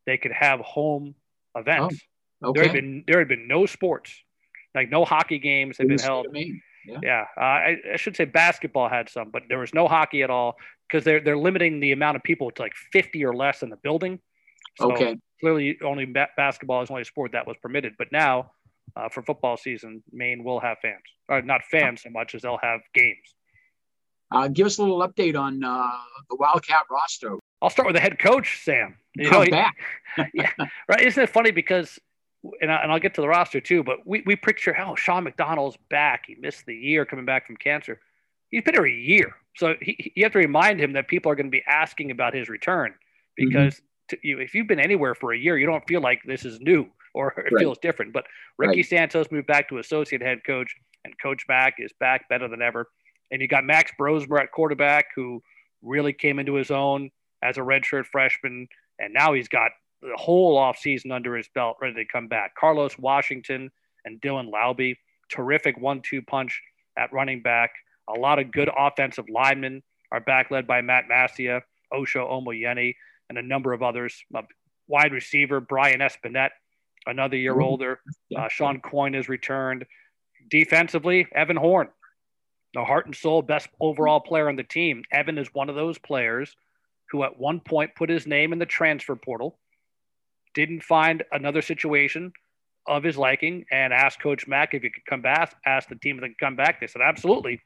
they 0.06 0.16
could 0.16 0.32
have 0.32 0.60
home 0.60 1.14
events. 1.54 1.96
Oh. 2.42 2.50
Okay. 2.50 2.60
There 2.60 2.68
had 2.68 2.72
been 2.72 3.04
there 3.08 3.18
had 3.18 3.26
been 3.26 3.48
no 3.48 3.66
sports, 3.66 4.12
like 4.72 4.88
no 4.90 5.04
hockey 5.04 5.40
games 5.40 5.76
had 5.76 5.88
been 5.88 5.98
held. 5.98 6.28
Yeah, 6.32 6.98
yeah. 7.02 7.24
Uh, 7.36 7.40
I, 7.40 7.76
I, 7.94 7.96
should 7.96 8.14
say 8.14 8.26
basketball 8.26 8.88
had 8.88 9.08
some, 9.08 9.30
but 9.30 9.42
there 9.48 9.58
was 9.58 9.74
no 9.74 9.88
hockey 9.88 10.22
at 10.22 10.30
all 10.30 10.56
because 10.86 11.04
they're 11.04 11.20
they're 11.20 11.36
limiting 11.36 11.80
the 11.80 11.90
amount 11.90 12.16
of 12.16 12.22
people 12.22 12.52
to 12.52 12.62
like 12.62 12.74
fifty 12.92 13.24
or 13.24 13.34
less 13.34 13.64
in 13.64 13.70
the 13.70 13.76
building. 13.76 14.20
So 14.78 14.92
okay. 14.92 15.18
Clearly, 15.40 15.78
only 15.84 16.04
ba- 16.04 16.28
basketball 16.36 16.82
is 16.82 16.90
only 16.90 17.02
a 17.02 17.04
sport 17.04 17.32
that 17.32 17.46
was 17.46 17.56
permitted, 17.62 17.94
but 17.98 18.08
now 18.10 18.52
uh, 18.96 19.08
for 19.08 19.22
football 19.22 19.56
season, 19.56 20.02
Maine 20.12 20.42
will 20.44 20.60
have 20.60 20.78
fans, 20.80 21.02
or 21.28 21.42
not 21.42 21.62
fans 21.70 22.02
so 22.02 22.10
much 22.10 22.34
as 22.34 22.42
they'll 22.42 22.58
have 22.58 22.80
games. 22.94 23.34
Uh, 24.30 24.48
give 24.48 24.66
us 24.66 24.78
a 24.78 24.82
little 24.82 25.00
update 25.00 25.38
on 25.38 25.62
uh, 25.64 25.90
the 26.28 26.36
Wildcat 26.36 26.82
roster. 26.90 27.36
I'll 27.62 27.70
start 27.70 27.86
with 27.86 27.96
the 27.96 28.00
head 28.00 28.18
coach, 28.18 28.60
Sam. 28.62 28.96
You 29.16 29.30
know, 29.30 29.40
he, 29.40 29.50
back. 29.50 29.76
yeah, 30.34 30.50
right. 30.88 31.00
Isn't 31.00 31.22
it 31.22 31.30
funny 31.30 31.50
because 31.50 31.98
and, 32.60 32.70
I, 32.70 32.86
will 32.86 32.98
get 32.98 33.14
to 33.14 33.20
the 33.20 33.28
roster 33.28 33.60
too, 33.60 33.82
but 33.82 34.06
we, 34.06 34.22
we 34.26 34.36
picture, 34.36 34.76
oh, 34.78 34.94
Sean 34.94 35.24
McDonnell's 35.24 35.76
back. 35.90 36.24
He 36.26 36.36
missed 36.36 36.66
the 36.66 36.74
year 36.74 37.04
coming 37.04 37.24
back 37.24 37.46
from 37.46 37.56
cancer. 37.56 38.00
He's 38.50 38.62
been 38.62 38.74
here 38.74 38.86
a 38.86 38.92
year. 38.92 39.34
So 39.56 39.74
he, 39.80 40.12
you 40.14 40.24
have 40.24 40.32
to 40.32 40.38
remind 40.38 40.80
him 40.80 40.92
that 40.92 41.08
people 41.08 41.32
are 41.32 41.34
going 41.34 41.46
to 41.46 41.50
be 41.50 41.64
asking 41.66 42.10
about 42.10 42.34
his 42.34 42.48
return 42.48 42.94
because 43.36 43.74
mm-hmm. 43.74 43.86
To, 44.08 44.18
you, 44.22 44.40
if 44.40 44.54
you've 44.54 44.66
been 44.66 44.80
anywhere 44.80 45.14
for 45.14 45.32
a 45.32 45.38
year, 45.38 45.58
you 45.58 45.66
don't 45.66 45.86
feel 45.86 46.00
like 46.00 46.20
this 46.24 46.44
is 46.44 46.60
new 46.60 46.86
or 47.14 47.34
it 47.36 47.52
right. 47.52 47.60
feels 47.60 47.78
different. 47.78 48.12
But 48.12 48.24
Ricky 48.58 48.78
right. 48.78 48.86
Santos 48.86 49.30
moved 49.30 49.46
back 49.46 49.68
to 49.68 49.78
associate 49.78 50.22
head 50.22 50.40
coach, 50.46 50.74
and 51.04 51.14
Coach 51.20 51.44
Mack 51.48 51.74
is 51.78 51.92
back 52.00 52.28
better 52.28 52.48
than 52.48 52.62
ever. 52.62 52.88
And 53.30 53.40
you 53.42 53.48
got 53.48 53.64
Max 53.64 53.92
Brosmer 53.98 54.40
at 54.40 54.52
quarterback, 54.52 55.06
who 55.14 55.42
really 55.82 56.12
came 56.12 56.38
into 56.38 56.54
his 56.54 56.70
own 56.70 57.10
as 57.42 57.56
a 57.56 57.60
redshirt 57.60 58.06
freshman, 58.06 58.68
and 58.98 59.12
now 59.12 59.32
he's 59.32 59.48
got 59.48 59.70
the 60.02 60.16
whole 60.16 60.58
offseason 60.58 61.12
under 61.12 61.36
his 61.36 61.48
belt, 61.54 61.76
ready 61.80 61.94
to 61.94 62.04
come 62.04 62.28
back. 62.28 62.54
Carlos 62.56 62.98
Washington 62.98 63.70
and 64.04 64.20
Dylan 64.20 64.50
Laube, 64.50 64.96
terrific 65.28 65.78
one-two 65.78 66.22
punch 66.22 66.60
at 66.96 67.12
running 67.12 67.42
back. 67.42 67.70
A 68.08 68.18
lot 68.18 68.38
of 68.38 68.50
good 68.50 68.70
offensive 68.76 69.26
linemen 69.28 69.82
are 70.10 70.20
back, 70.20 70.50
led 70.50 70.66
by 70.66 70.80
Matt 70.80 71.04
Massia, 71.08 71.62
Osho 71.92 72.26
Omoyeni, 72.28 72.94
and 73.28 73.38
a 73.38 73.42
number 73.42 73.72
of 73.72 73.82
others. 73.82 74.22
A 74.34 74.42
wide 74.86 75.12
receiver 75.12 75.60
Brian 75.60 76.00
Espinette, 76.00 76.52
another 77.06 77.36
year 77.36 77.60
older. 77.60 78.00
Uh, 78.36 78.48
Sean 78.48 78.80
Coyne 78.80 79.14
has 79.14 79.28
returned. 79.28 79.84
Defensively, 80.50 81.26
Evan 81.34 81.56
Horn, 81.56 81.88
the 82.74 82.84
heart 82.84 83.06
and 83.06 83.14
soul 83.14 83.42
best 83.42 83.68
overall 83.80 84.20
player 84.20 84.48
on 84.48 84.56
the 84.56 84.62
team. 84.62 85.02
Evan 85.12 85.38
is 85.38 85.52
one 85.52 85.68
of 85.68 85.76
those 85.76 85.98
players 85.98 86.54
who 87.10 87.22
at 87.22 87.38
one 87.38 87.60
point 87.60 87.94
put 87.94 88.10
his 88.10 88.26
name 88.26 88.52
in 88.52 88.58
the 88.58 88.66
transfer 88.66 89.16
portal 89.16 89.58
didn't 90.54 90.82
find 90.82 91.22
another 91.32 91.62
situation 91.62 92.32
of 92.86 93.02
his 93.02 93.16
liking 93.16 93.64
and 93.70 93.92
asked 93.92 94.20
Coach 94.20 94.46
Mack 94.46 94.74
if 94.74 94.82
he 94.82 94.90
could 94.90 95.04
come 95.04 95.20
back, 95.20 95.54
asked 95.66 95.88
the 95.88 95.96
team 95.96 96.16
if 96.16 96.22
they 96.22 96.28
could 96.28 96.38
come 96.38 96.56
back. 96.56 96.80
They 96.80 96.86
said, 96.86 97.02
absolutely. 97.02 97.60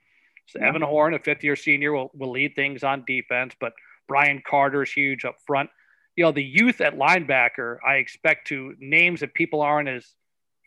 So. 0.49 0.61
Evan 0.61 0.83
Horn, 0.83 1.15
a 1.15 1.19
fifth 1.19 1.45
year 1.45 1.57
senior, 1.57 1.93
will, 1.93 2.11
will 2.15 2.33
lead 2.33 2.55
things 2.55 2.83
on 2.83 3.05
defense, 3.07 3.55
but 3.61 3.73
Brian 4.13 4.43
Carter 4.47 4.83
is 4.83 4.93
huge 4.93 5.25
up 5.25 5.37
front. 5.47 5.71
You 6.17 6.25
know, 6.25 6.33
the 6.33 6.45
youth 6.45 6.83
at 6.83 6.99
linebacker, 6.99 7.79
I 7.87 7.95
expect 7.95 8.49
to 8.49 8.75
names 8.79 9.21
that 9.21 9.33
people 9.33 9.63
aren't 9.63 9.89
as 9.89 10.05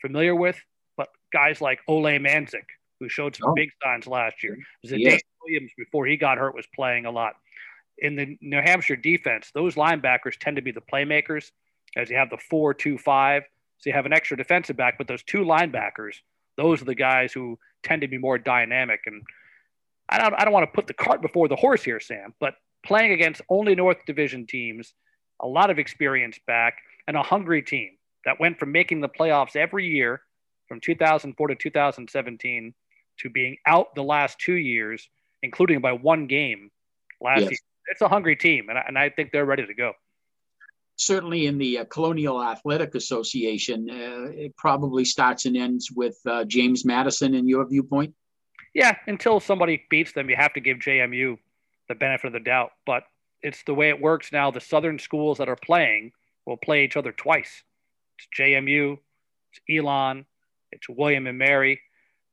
familiar 0.01 0.33
with, 0.33 0.59
but 0.97 1.09
guys 1.31 1.61
like 1.61 1.79
Ole 1.87 2.17
Manzik, 2.17 2.65
who 2.99 3.07
showed 3.07 3.35
some 3.35 3.51
oh. 3.51 3.53
big 3.53 3.69
signs 3.83 4.07
last 4.07 4.43
year. 4.43 4.57
Yes. 4.81 5.21
Williams, 5.43 5.71
before 5.77 6.07
he 6.07 6.17
got 6.17 6.39
hurt, 6.39 6.55
was 6.55 6.65
playing 6.75 7.05
a 7.05 7.11
lot. 7.11 7.33
In 7.99 8.15
the 8.15 8.35
New 8.41 8.61
Hampshire 8.61 8.95
defense, 8.95 9.51
those 9.53 9.75
linebackers 9.75 10.39
tend 10.39 10.55
to 10.55 10.63
be 10.63 10.71
the 10.71 10.81
playmakers 10.81 11.51
as 11.95 12.09
you 12.09 12.15
have 12.15 12.31
the 12.31 12.39
four 12.49 12.73
two 12.73 12.97
five. 12.97 13.43
So 13.77 13.91
you 13.91 13.93
have 13.93 14.07
an 14.07 14.13
extra 14.13 14.35
defensive 14.35 14.75
back, 14.75 14.97
but 14.97 15.07
those 15.07 15.21
two 15.21 15.43
linebackers, 15.43 16.15
those 16.57 16.81
are 16.81 16.85
the 16.85 16.95
guys 16.95 17.31
who 17.31 17.59
tend 17.83 18.01
to 18.01 18.07
be 18.07 18.17
more 18.17 18.39
dynamic. 18.39 19.01
And 19.05 19.21
I 20.09 20.17
don't, 20.17 20.33
I 20.33 20.43
don't 20.43 20.53
want 20.53 20.63
to 20.63 20.75
put 20.75 20.87
the 20.87 20.93
cart 20.95 21.21
before 21.21 21.47
the 21.47 21.55
horse 21.55 21.83
here, 21.83 21.99
Sam, 21.99 22.33
but 22.39 22.55
playing 22.85 23.11
against 23.11 23.41
only 23.49 23.75
North 23.75 23.97
Division 24.05 24.47
teams, 24.47 24.93
a 25.41 25.47
lot 25.47 25.69
of 25.69 25.79
experience 25.79 26.39
back, 26.47 26.77
and 27.07 27.17
a 27.17 27.23
hungry 27.23 27.61
team 27.61 27.91
that 28.25 28.39
went 28.39 28.59
from 28.59 28.71
making 28.71 29.01
the 29.01 29.09
playoffs 29.09 29.55
every 29.55 29.87
year 29.87 30.21
from 30.67 30.79
2004 30.79 31.47
to 31.47 31.55
2017 31.55 32.73
to 33.19 33.29
being 33.29 33.57
out 33.65 33.93
the 33.95 34.03
last 34.03 34.39
two 34.39 34.55
years, 34.55 35.07
including 35.43 35.81
by 35.81 35.93
one 35.93 36.27
game 36.27 36.71
last 37.21 37.41
yes. 37.41 37.51
year. 37.51 37.59
It's 37.87 38.01
a 38.01 38.09
hungry 38.09 38.35
team, 38.35 38.69
and 38.69 38.77
I, 38.77 38.83
and 38.87 38.97
I 38.97 39.09
think 39.09 39.31
they're 39.31 39.45
ready 39.45 39.65
to 39.67 39.73
go 39.73 39.93
certainly 40.97 41.45
in 41.45 41.57
the 41.57 41.79
uh, 41.79 41.85
Colonial 41.85 42.41
Athletic 42.41 42.95
Association, 42.95 43.89
uh, 43.89 44.31
it 44.31 44.55
probably 44.57 45.05
starts 45.05 45.45
and 45.45 45.57
ends 45.57 45.91
with 45.91 46.17
uh, 46.25 46.45
James 46.45 46.85
Madison, 46.85 47.33
in 47.33 47.47
your 47.47 47.67
viewpoint. 47.67 48.13
Yeah, 48.73 48.95
until 49.07 49.39
somebody 49.39 49.83
beats 49.89 50.11
them, 50.13 50.29
you 50.29 50.35
have 50.35 50.53
to 50.53 50.59
give 50.59 50.77
JMU 50.77 51.37
the 51.87 51.95
benefit 51.95 52.27
of 52.27 52.33
the 52.33 52.39
doubt. 52.39 52.71
But 52.85 53.03
it's 53.41 53.63
the 53.63 53.73
way 53.73 53.89
it 53.89 54.01
works 54.01 54.31
now. 54.31 54.51
The 54.51 54.61
Southern 54.61 54.99
schools 54.99 55.37
that 55.37 55.49
are 55.49 55.55
playing 55.55 56.11
will 56.45 56.57
play 56.57 56.83
each 56.83 56.97
other 56.97 57.11
twice. 57.11 57.63
It's 58.17 58.27
JMU, 58.39 58.97
it's 59.51 59.61
Elon, 59.69 60.25
it's 60.71 60.87
William 60.89 61.27
and 61.27 61.37
Mary. 61.37 61.81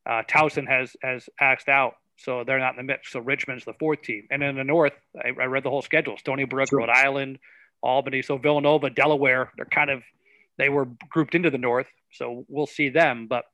Uh, 0.04 0.22
Towson 0.28 0.66
has 0.66 0.96
has 1.02 1.28
axed 1.40 1.68
out, 1.68 1.94
so 2.16 2.44
they're 2.44 2.58
not 2.58 2.72
in 2.72 2.76
the 2.78 2.92
mix. 2.92 3.12
So 3.12 3.20
Richmond's 3.20 3.64
the 3.64 3.74
fourth 3.74 4.02
team, 4.02 4.26
and 4.30 4.42
in 4.42 4.56
the 4.56 4.64
North, 4.64 4.94
I, 5.16 5.28
I 5.28 5.46
read 5.46 5.64
the 5.64 5.70
whole 5.70 5.82
schedule: 5.82 6.16
Stony 6.18 6.44
Brook, 6.44 6.68
sure. 6.68 6.80
Rhode 6.80 6.90
Island, 6.90 7.38
Albany. 7.82 8.22
So 8.22 8.36
Villanova, 8.38 8.90
Delaware, 8.90 9.52
they're 9.56 9.66
kind 9.66 9.90
of 9.90 10.02
they 10.58 10.68
were 10.68 10.86
grouped 11.08 11.34
into 11.34 11.50
the 11.50 11.58
North. 11.58 11.86
So 12.12 12.44
we'll 12.48 12.66
see 12.66 12.88
them. 12.88 13.26
But 13.26 13.44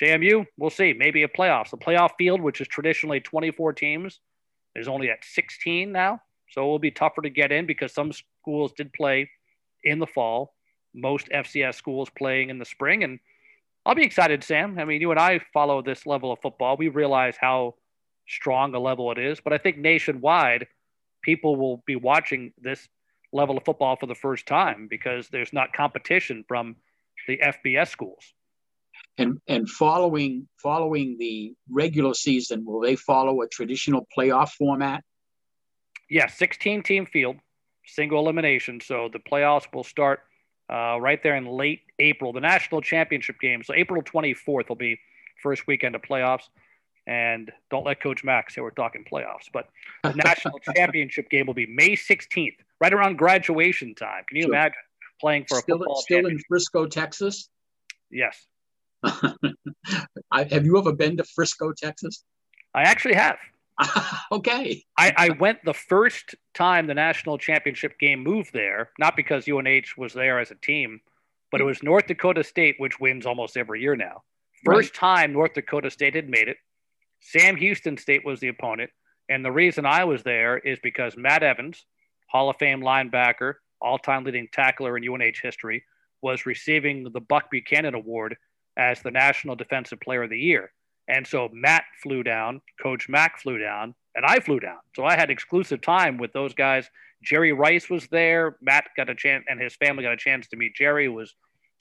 JMU, 0.00 0.46
we'll 0.56 0.70
see. 0.70 0.92
Maybe 0.92 1.22
a 1.22 1.28
playoffs. 1.28 1.70
The 1.70 1.76
playoff 1.76 2.10
field, 2.18 2.40
which 2.40 2.60
is 2.60 2.68
traditionally 2.68 3.20
24 3.20 3.72
teams, 3.72 4.20
is 4.78 4.88
only 4.88 5.10
at 5.10 5.24
16 5.24 5.90
now. 5.92 6.20
So 6.50 6.62
it 6.62 6.66
will 6.66 6.78
be 6.78 6.90
tougher 6.90 7.22
to 7.22 7.30
get 7.30 7.52
in 7.52 7.66
because 7.66 7.92
some 7.92 8.12
schools 8.12 8.72
did 8.72 8.92
play 8.92 9.30
in 9.84 9.98
the 9.98 10.06
fall. 10.06 10.54
Most 10.94 11.28
FCS 11.28 11.74
schools 11.74 12.08
playing 12.16 12.50
in 12.50 12.58
the 12.58 12.64
spring. 12.64 13.04
And 13.04 13.20
I'll 13.84 13.94
be 13.94 14.04
excited, 14.04 14.42
Sam. 14.42 14.78
I 14.78 14.84
mean, 14.84 15.00
you 15.00 15.10
and 15.10 15.20
I 15.20 15.40
follow 15.52 15.82
this 15.82 16.06
level 16.06 16.32
of 16.32 16.40
football. 16.40 16.76
We 16.76 16.88
realize 16.88 17.36
how 17.38 17.74
strong 18.26 18.74
a 18.74 18.78
level 18.78 19.12
it 19.12 19.18
is. 19.18 19.40
But 19.40 19.52
I 19.52 19.58
think 19.58 19.78
nationwide, 19.78 20.66
people 21.22 21.56
will 21.56 21.82
be 21.86 21.96
watching 21.96 22.52
this 22.60 22.88
level 23.32 23.56
of 23.56 23.64
football 23.64 23.96
for 23.96 24.06
the 24.06 24.14
first 24.14 24.46
time 24.46 24.88
because 24.88 25.28
there's 25.28 25.52
not 25.52 25.72
competition 25.72 26.44
from 26.48 26.76
the 27.26 27.38
FBS 27.38 27.88
schools. 27.88 28.32
And 29.18 29.40
and 29.48 29.68
following 29.68 30.48
following 30.62 31.16
the 31.18 31.52
regular 31.68 32.14
season, 32.14 32.64
will 32.64 32.80
they 32.80 32.94
follow 32.94 33.42
a 33.42 33.48
traditional 33.48 34.06
playoff 34.16 34.50
format? 34.50 35.02
Yes, 36.08 36.30
yeah, 36.30 36.36
16 36.36 36.84
team 36.84 37.04
field, 37.04 37.36
single 37.84 38.20
elimination. 38.20 38.80
So 38.80 39.10
the 39.12 39.18
playoffs 39.18 39.66
will 39.74 39.84
start 39.84 40.20
uh, 40.72 40.98
right 41.00 41.22
there 41.22 41.36
in 41.36 41.46
late 41.46 41.80
April. 41.98 42.32
The 42.32 42.40
national 42.40 42.80
championship 42.80 43.40
game. 43.40 43.62
So 43.62 43.74
April 43.74 44.02
24th 44.02 44.68
will 44.68 44.76
be 44.76 44.98
first 45.42 45.66
weekend 45.66 45.94
of 45.94 46.02
playoffs. 46.02 46.48
And 47.06 47.50
don't 47.70 47.86
let 47.86 48.02
Coach 48.02 48.22
Max 48.22 48.54
say 48.54 48.60
we're 48.60 48.70
talking 48.70 49.02
playoffs, 49.10 49.48
but 49.50 49.68
the 50.04 50.12
national 50.24 50.58
championship 50.74 51.30
game 51.30 51.46
will 51.46 51.54
be 51.54 51.66
May 51.66 51.96
16th, 51.96 52.56
right 52.82 52.92
around 52.92 53.16
graduation 53.16 53.94
time. 53.94 54.24
Can 54.28 54.36
you 54.36 54.42
sure. 54.42 54.52
imagine 54.52 54.74
playing 55.18 55.46
for 55.48 55.58
still, 55.58 55.76
a 55.76 55.78
football 55.78 56.02
still 56.02 56.26
in 56.26 56.38
Frisco, 56.46 56.86
Texas? 56.86 57.48
Yes. 58.10 58.46
I, 60.30 60.44
have 60.50 60.64
you 60.64 60.78
ever 60.78 60.92
been 60.92 61.16
to 61.16 61.24
Frisco, 61.24 61.72
Texas? 61.72 62.24
I 62.74 62.82
actually 62.82 63.14
have. 63.14 63.36
okay. 64.32 64.84
I, 64.96 65.14
I, 65.16 65.30
went 65.30 65.64
the 65.64 65.74
first 65.74 66.34
time 66.54 66.86
the 66.86 66.94
national 66.94 67.38
championship 67.38 67.98
game 67.98 68.22
moved 68.22 68.52
there, 68.52 68.90
not 68.98 69.16
because 69.16 69.48
UNH 69.48 69.96
was 69.96 70.12
there 70.12 70.40
as 70.40 70.50
a 70.50 70.56
team, 70.56 71.00
but 71.52 71.60
it 71.60 71.64
was 71.64 71.82
North 71.82 72.06
Dakota 72.06 72.42
State, 72.42 72.76
which 72.78 72.98
wins 72.98 73.24
almost 73.24 73.56
every 73.56 73.80
year 73.80 73.94
now. 73.94 74.22
First 74.64 75.00
right. 75.00 75.20
time 75.20 75.32
North 75.32 75.54
Dakota 75.54 75.90
State 75.90 76.16
had 76.16 76.28
made 76.28 76.48
it. 76.48 76.56
Sam 77.20 77.56
Houston 77.56 77.96
State 77.96 78.24
was 78.24 78.40
the 78.40 78.48
opponent. 78.48 78.90
And 79.28 79.44
the 79.44 79.52
reason 79.52 79.86
I 79.86 80.04
was 80.04 80.22
there 80.22 80.58
is 80.58 80.78
because 80.82 81.16
Matt 81.16 81.42
Evans, 81.42 81.84
Hall 82.28 82.50
of 82.50 82.56
Fame 82.56 82.80
linebacker, 82.80 83.54
all 83.80 83.98
time 83.98 84.24
leading 84.24 84.48
tackler 84.52 84.96
in 84.96 85.08
UNH 85.08 85.40
history, 85.42 85.84
was 86.22 86.46
receiving 86.46 87.04
the 87.04 87.20
Buck 87.20 87.50
Buchanan 87.50 87.94
Award 87.94 88.36
as 88.78 89.02
the 89.02 89.10
National 89.10 89.56
Defensive 89.56 90.00
Player 90.00 90.22
of 90.22 90.30
the 90.30 90.38
Year. 90.38 90.72
And 91.08 91.26
so 91.26 91.48
Matt 91.52 91.84
flew 92.02 92.22
down, 92.22 92.60
Coach 92.80 93.08
Mack 93.08 93.40
flew 93.40 93.58
down, 93.58 93.94
and 94.14 94.24
I 94.24 94.40
flew 94.40 94.60
down. 94.60 94.78
So 94.94 95.04
I 95.04 95.16
had 95.16 95.30
exclusive 95.30 95.80
time 95.80 96.18
with 96.18 96.32
those 96.32 96.54
guys. 96.54 96.88
Jerry 97.22 97.52
Rice 97.52 97.90
was 97.90 98.06
there. 98.08 98.56
Matt 98.60 98.84
got 98.96 99.10
a 99.10 99.14
chance, 99.14 99.44
and 99.48 99.60
his 99.60 99.74
family 99.76 100.04
got 100.04 100.12
a 100.12 100.18
chance 100.18 100.46
to 100.48 100.56
meet 100.56 100.74
Jerry. 100.74 101.06
It 101.06 101.08
was 101.08 101.34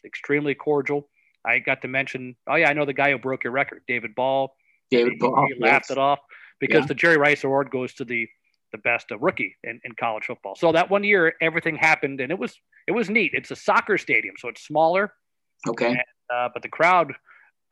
extremely 0.06 0.56
cordial. 0.56 1.10
I 1.46 1.60
got 1.60 1.82
to 1.84 1.88
mention, 1.88 2.36
oh 2.50 2.56
yeah, 2.56 2.70
I 2.70 2.74
know 2.74 2.86
the 2.86 2.94
guy 2.94 3.12
who 3.12 3.18
broke 3.18 3.44
your 3.44 3.54
record, 3.54 3.84
David 3.88 4.16
Ball. 4.16 4.54
David 4.90 5.14
he, 5.14 5.20
Ball. 5.20 5.46
He 5.48 5.62
laughed 5.62 5.86
yes. 5.90 5.92
it 5.92 5.98
off 5.98 6.20
because 6.60 6.82
yeah. 6.82 6.88
the 6.88 6.96
Jerry 6.96 7.18
Rice 7.18 7.44
Award 7.44 7.70
goes 7.70 7.94
to 7.96 8.06
the 8.06 8.28
the 8.74 8.78
best 8.80 9.12
uh, 9.14 9.18
rookie 9.20 9.56
in, 9.64 9.80
in 9.86 9.94
college 9.98 10.26
football. 10.26 10.56
So 10.56 10.74
that 10.74 10.90
one 10.90 11.04
year, 11.04 11.34
everything 11.42 11.76
happened, 11.76 12.20
and 12.22 12.32
it 12.32 12.40
was 12.40 12.60
it 12.88 12.92
was 12.92 13.10
neat. 13.10 13.32
It's 13.34 13.52
a 13.52 13.56
soccer 13.56 13.98
stadium, 13.98 14.36
so 14.38 14.50
it's 14.50 14.66
smaller. 14.66 15.14
Okay. 15.68 16.02
Uh, 16.34 16.50
but 16.54 16.62
the 16.62 16.70
crowd, 16.70 17.14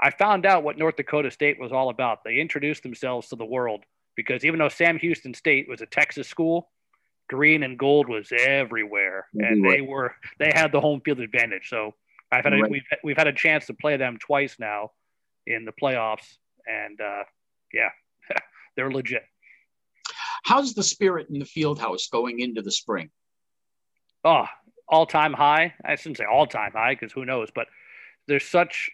I 0.01 0.11
found 0.11 0.45
out 0.45 0.63
what 0.63 0.77
North 0.77 0.95
Dakota 0.95 1.31
State 1.31 1.59
was 1.59 1.71
all 1.71 1.89
about. 1.89 2.23
They 2.23 2.37
introduced 2.37 2.83
themselves 2.83 3.29
to 3.29 3.35
the 3.35 3.45
world 3.45 3.83
because 4.15 4.45
even 4.45 4.59
though 4.59 4.69
Sam 4.69 4.97
Houston 4.97 5.33
State 5.33 5.67
was 5.69 5.81
a 5.81 5.85
Texas 5.85 6.27
school, 6.27 6.69
green 7.29 7.63
and 7.63 7.77
gold 7.77 8.07
was 8.07 8.31
everywhere, 8.31 9.27
and 9.33 9.63
they 9.63 9.81
were 9.81 10.15
they 10.39 10.51
had 10.53 10.71
the 10.71 10.81
home 10.81 11.01
field 11.01 11.19
advantage. 11.19 11.69
So 11.69 11.93
I've 12.31 12.43
had 12.43 12.53
a, 12.53 12.57
right. 12.57 12.71
we've 12.71 12.85
we've 13.03 13.17
had 13.17 13.27
a 13.27 13.33
chance 13.33 13.65
to 13.67 13.73
play 13.73 13.97
them 13.97 14.17
twice 14.19 14.57
now 14.59 14.91
in 15.47 15.65
the 15.65 15.71
playoffs, 15.71 16.37
and 16.67 16.99
uh, 16.99 17.23
yeah, 17.73 17.89
they're 18.75 18.91
legit. 18.91 19.23
How's 20.43 20.73
the 20.73 20.83
spirit 20.83 21.27
in 21.29 21.39
the 21.39 21.45
field 21.45 21.79
house 21.79 22.07
going 22.11 22.39
into 22.39 22.61
the 22.61 22.71
spring? 22.71 23.09
Oh, 24.23 24.45
all 24.87 25.05
time 25.05 25.33
high. 25.33 25.73
I 25.83 25.95
shouldn't 25.95 26.17
say 26.17 26.25
all 26.25 26.45
time 26.45 26.71
high 26.73 26.93
because 26.93 27.11
who 27.11 27.25
knows, 27.25 27.49
but 27.53 27.67
there's 28.27 28.45
such 28.45 28.91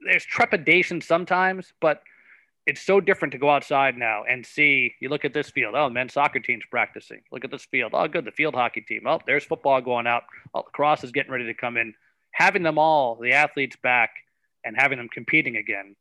there's 0.00 0.24
trepidation 0.24 1.00
sometimes, 1.00 1.72
but 1.80 2.02
it's 2.66 2.82
so 2.82 3.00
different 3.00 3.32
to 3.32 3.38
go 3.38 3.50
outside 3.50 3.96
now 3.96 4.24
and 4.28 4.44
see. 4.44 4.94
You 5.00 5.08
look 5.08 5.24
at 5.24 5.34
this 5.34 5.50
field. 5.50 5.74
Oh, 5.74 5.88
men's 5.88 6.12
soccer 6.12 6.38
team's 6.38 6.64
practicing. 6.70 7.22
Look 7.32 7.44
at 7.44 7.50
this 7.50 7.64
field. 7.64 7.92
Oh, 7.94 8.06
good. 8.06 8.24
The 8.24 8.30
field 8.30 8.54
hockey 8.54 8.82
team. 8.82 9.02
Oh, 9.06 9.20
there's 9.26 9.44
football 9.44 9.80
going 9.80 10.06
out. 10.06 10.24
Oh, 10.54 10.60
lacrosse 10.60 11.02
is 11.02 11.10
getting 11.10 11.32
ready 11.32 11.46
to 11.46 11.54
come 11.54 11.76
in. 11.76 11.94
Having 12.32 12.62
them 12.62 12.78
all, 12.78 13.16
the 13.16 13.32
athletes 13.32 13.76
back, 13.82 14.10
and 14.64 14.76
having 14.78 14.98
them 14.98 15.08
competing 15.08 15.56
again 15.56 15.96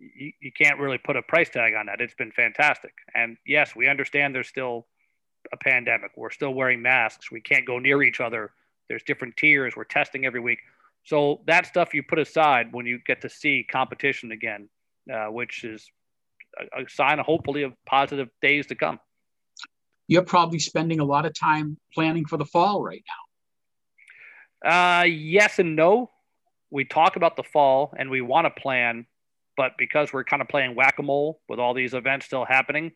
you, 0.00 0.32
you 0.40 0.52
can't 0.52 0.78
really 0.78 0.98
put 0.98 1.16
a 1.16 1.22
price 1.22 1.48
tag 1.50 1.74
on 1.74 1.86
that. 1.86 2.00
It's 2.00 2.14
been 2.14 2.32
fantastic. 2.32 2.92
And 3.14 3.36
yes, 3.46 3.76
we 3.76 3.88
understand 3.88 4.34
there's 4.34 4.48
still 4.48 4.86
a 5.52 5.56
pandemic. 5.56 6.12
We're 6.16 6.30
still 6.30 6.54
wearing 6.54 6.82
masks. 6.82 7.30
We 7.30 7.40
can't 7.40 7.66
go 7.66 7.78
near 7.78 8.02
each 8.02 8.20
other. 8.20 8.52
There's 8.88 9.02
different 9.02 9.36
tiers. 9.36 9.74
We're 9.76 9.84
testing 9.84 10.26
every 10.26 10.40
week. 10.40 10.60
So 11.04 11.42
that 11.46 11.66
stuff 11.66 11.94
you 11.94 12.02
put 12.02 12.18
aside 12.18 12.68
when 12.72 12.86
you 12.86 13.00
get 13.04 13.22
to 13.22 13.28
see 13.28 13.66
competition 13.70 14.32
again, 14.32 14.68
uh, 15.12 15.26
which 15.26 15.64
is 15.64 15.90
a, 16.58 16.82
a 16.82 16.88
sign, 16.88 17.18
of 17.18 17.26
hopefully, 17.26 17.62
of 17.62 17.72
positive 17.86 18.28
days 18.40 18.66
to 18.68 18.74
come. 18.74 19.00
You're 20.06 20.22
probably 20.22 20.58
spending 20.58 21.00
a 21.00 21.04
lot 21.04 21.26
of 21.26 21.34
time 21.34 21.78
planning 21.94 22.26
for 22.26 22.36
the 22.36 22.44
fall 22.44 22.82
right 22.82 23.04
now. 24.62 25.00
Uh, 25.00 25.04
yes 25.04 25.58
and 25.58 25.74
no. 25.74 26.10
We 26.70 26.84
talk 26.84 27.16
about 27.16 27.36
the 27.36 27.42
fall 27.42 27.92
and 27.98 28.08
we 28.08 28.20
want 28.20 28.46
to 28.46 28.60
plan 28.62 29.06
but 29.56 29.72
because 29.78 30.12
we're 30.12 30.24
kind 30.24 30.42
of 30.42 30.48
playing 30.48 30.74
whack 30.74 30.98
a 30.98 31.02
mole 31.02 31.40
with 31.48 31.58
all 31.58 31.74
these 31.74 31.94
events 31.94 32.26
still 32.26 32.44
happening, 32.44 32.92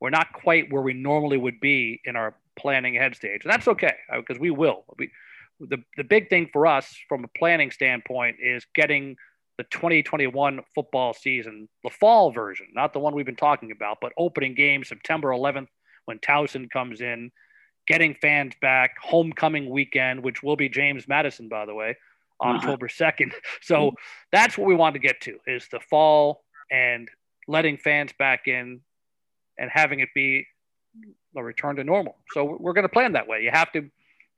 we're 0.00 0.10
not 0.10 0.32
quite 0.32 0.72
where 0.72 0.82
we 0.82 0.92
normally 0.92 1.38
would 1.38 1.60
be 1.60 2.00
in 2.04 2.16
our 2.16 2.36
planning 2.58 2.94
head 2.94 3.16
stage. 3.16 3.42
And 3.44 3.52
that's 3.52 3.68
okay 3.68 3.94
because 4.14 4.36
uh, 4.36 4.40
we 4.40 4.50
will. 4.50 4.84
We, 4.98 5.10
the, 5.60 5.78
the 5.96 6.04
big 6.04 6.28
thing 6.28 6.48
for 6.52 6.66
us 6.66 6.94
from 7.08 7.24
a 7.24 7.28
planning 7.38 7.70
standpoint 7.70 8.36
is 8.40 8.66
getting 8.74 9.16
the 9.56 9.64
2021 9.64 10.60
football 10.74 11.14
season, 11.14 11.68
the 11.84 11.90
fall 11.90 12.32
version, 12.32 12.66
not 12.74 12.92
the 12.92 12.98
one 12.98 13.14
we've 13.14 13.26
been 13.26 13.36
talking 13.36 13.70
about, 13.70 13.98
but 14.00 14.12
opening 14.18 14.54
game 14.54 14.82
September 14.82 15.28
11th 15.28 15.68
when 16.06 16.18
Towson 16.18 16.68
comes 16.70 17.00
in, 17.00 17.30
getting 17.86 18.14
fans 18.20 18.54
back, 18.60 18.96
homecoming 19.00 19.70
weekend, 19.70 20.22
which 20.22 20.42
will 20.42 20.56
be 20.56 20.68
James 20.68 21.06
Madison, 21.06 21.48
by 21.48 21.66
the 21.66 21.74
way, 21.74 21.96
uh-huh. 22.40 22.56
October 22.56 22.88
2nd. 22.88 23.32
So 23.62 23.76
mm-hmm. 23.76 23.94
that's 24.32 24.58
what 24.58 24.66
we 24.66 24.74
want 24.74 24.94
to 24.94 25.00
get 25.00 25.20
to 25.22 25.38
is 25.46 25.68
the 25.70 25.80
fall 25.80 26.42
and 26.70 27.08
letting 27.46 27.78
fans 27.78 28.12
back 28.18 28.48
in 28.48 28.80
and 29.58 29.70
having 29.72 30.00
it 30.00 30.08
be 30.14 30.46
a 31.36 31.42
return 31.42 31.76
to 31.76 31.84
normal. 31.84 32.16
So 32.32 32.56
we're 32.58 32.72
going 32.72 32.82
to 32.82 32.88
plan 32.88 33.12
that 33.12 33.28
way. 33.28 33.42
You 33.42 33.50
have 33.52 33.72
to 33.72 33.88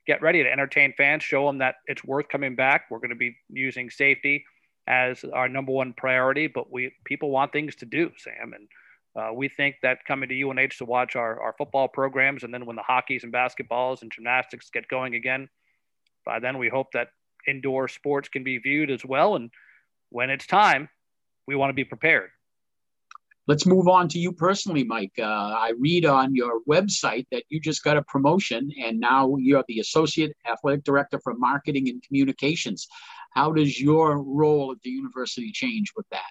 get 0.06 0.22
ready 0.22 0.42
to 0.42 0.50
entertain 0.50 0.92
fans, 0.96 1.22
show 1.22 1.46
them 1.46 1.58
that 1.58 1.76
it's 1.86 2.04
worth 2.04 2.28
coming 2.28 2.54
back. 2.54 2.84
We're 2.90 2.98
going 2.98 3.10
to 3.10 3.16
be 3.16 3.36
using 3.48 3.90
safety 3.90 4.44
as 4.86 5.24
our 5.24 5.48
number 5.48 5.72
one 5.72 5.92
priority, 5.92 6.46
but 6.46 6.70
we 6.70 6.92
people 7.04 7.30
want 7.30 7.52
things 7.52 7.74
to 7.76 7.86
do, 7.86 8.10
Sam, 8.16 8.52
and 8.54 8.68
uh, 9.16 9.32
we 9.32 9.48
think 9.48 9.76
that 9.82 10.04
coming 10.06 10.28
to 10.28 10.42
UNH 10.42 10.76
to 10.78 10.84
watch 10.84 11.16
our, 11.16 11.40
our 11.40 11.54
football 11.56 11.88
programs, 11.88 12.44
and 12.44 12.52
then 12.52 12.66
when 12.66 12.76
the 12.76 12.82
hockeys 12.82 13.24
and 13.24 13.32
basketballs 13.32 14.02
and 14.02 14.12
gymnastics 14.12 14.70
get 14.70 14.88
going 14.88 15.14
again, 15.14 15.48
by 16.24 16.38
then 16.38 16.58
we 16.58 16.68
hope 16.68 16.92
that 16.92 17.08
indoor 17.48 17.88
sports 17.88 18.28
can 18.28 18.44
be 18.44 18.58
viewed 18.58 18.90
as 18.90 19.04
well. 19.04 19.36
And 19.36 19.50
when 20.10 20.30
it's 20.30 20.46
time, 20.46 20.88
we 21.46 21.56
want 21.56 21.70
to 21.70 21.74
be 21.74 21.84
prepared. 21.84 22.30
Let's 23.48 23.64
move 23.64 23.86
on 23.86 24.08
to 24.08 24.18
you 24.18 24.32
personally, 24.32 24.82
Mike. 24.82 25.12
Uh, 25.18 25.22
I 25.22 25.72
read 25.78 26.04
on 26.04 26.34
your 26.34 26.60
website 26.68 27.26
that 27.30 27.44
you 27.48 27.60
just 27.60 27.84
got 27.84 27.96
a 27.96 28.02
promotion 28.02 28.72
and 28.84 28.98
now 28.98 29.36
you're 29.36 29.64
the 29.68 29.78
Associate 29.78 30.36
Athletic 30.50 30.82
Director 30.82 31.20
for 31.22 31.32
Marketing 31.34 31.88
and 31.88 32.02
Communications. 32.02 32.88
How 33.30 33.52
does 33.52 33.80
your 33.80 34.20
role 34.20 34.72
at 34.72 34.82
the 34.82 34.90
university 34.90 35.52
change 35.52 35.92
with 35.96 36.06
that? 36.10 36.30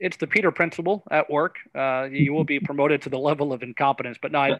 It's 0.00 0.16
the 0.16 0.26
Peter 0.26 0.50
principle 0.50 1.04
at 1.12 1.30
work. 1.30 1.56
Uh, 1.74 2.08
you 2.10 2.32
will 2.32 2.44
be 2.44 2.58
promoted 2.70 3.02
to 3.02 3.08
the 3.08 3.18
level 3.18 3.52
of 3.52 3.62
incompetence, 3.62 4.18
but 4.20 4.32
no, 4.32 4.40
I, 4.40 4.58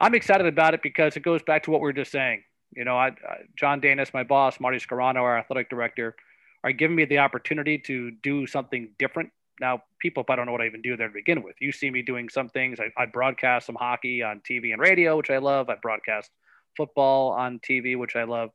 I'm 0.00 0.14
excited 0.14 0.46
about 0.46 0.74
it 0.74 0.82
because 0.82 1.16
it 1.16 1.20
goes 1.20 1.42
back 1.42 1.62
to 1.64 1.70
what 1.70 1.80
we 1.80 1.84
were 1.84 1.92
just 1.92 2.10
saying. 2.10 2.42
You 2.74 2.84
know, 2.84 2.96
I, 2.96 3.08
I, 3.08 3.44
John 3.54 3.80
Danis, 3.80 4.12
my 4.12 4.24
boss, 4.24 4.58
Marty 4.58 4.78
Scarano, 4.78 5.22
our 5.22 5.38
athletic 5.38 5.70
director, 5.70 6.16
are 6.64 6.72
giving 6.72 6.96
me 6.96 7.04
the 7.04 7.18
opportunity 7.18 7.78
to 7.78 8.10
do 8.10 8.46
something 8.46 8.88
different. 8.98 9.30
Now, 9.60 9.82
people, 9.98 10.22
if 10.22 10.30
I 10.30 10.36
don't 10.36 10.46
know 10.46 10.52
what 10.52 10.60
I 10.60 10.66
even 10.66 10.82
do 10.82 10.96
there 10.96 11.08
to 11.08 11.14
begin 11.14 11.42
with, 11.42 11.56
you 11.60 11.72
see 11.72 11.90
me 11.90 12.02
doing 12.02 12.28
some 12.28 12.48
things. 12.48 12.78
I, 12.80 12.90
I 13.00 13.06
broadcast 13.06 13.66
some 13.66 13.74
hockey 13.74 14.22
on 14.22 14.40
TV 14.40 14.72
and 14.72 14.80
radio, 14.80 15.16
which 15.16 15.30
I 15.30 15.38
love. 15.38 15.70
I 15.70 15.76
broadcast 15.76 16.30
football 16.76 17.32
on 17.32 17.58
TV, 17.60 17.98
which 17.98 18.16
I 18.16 18.24
love, 18.24 18.50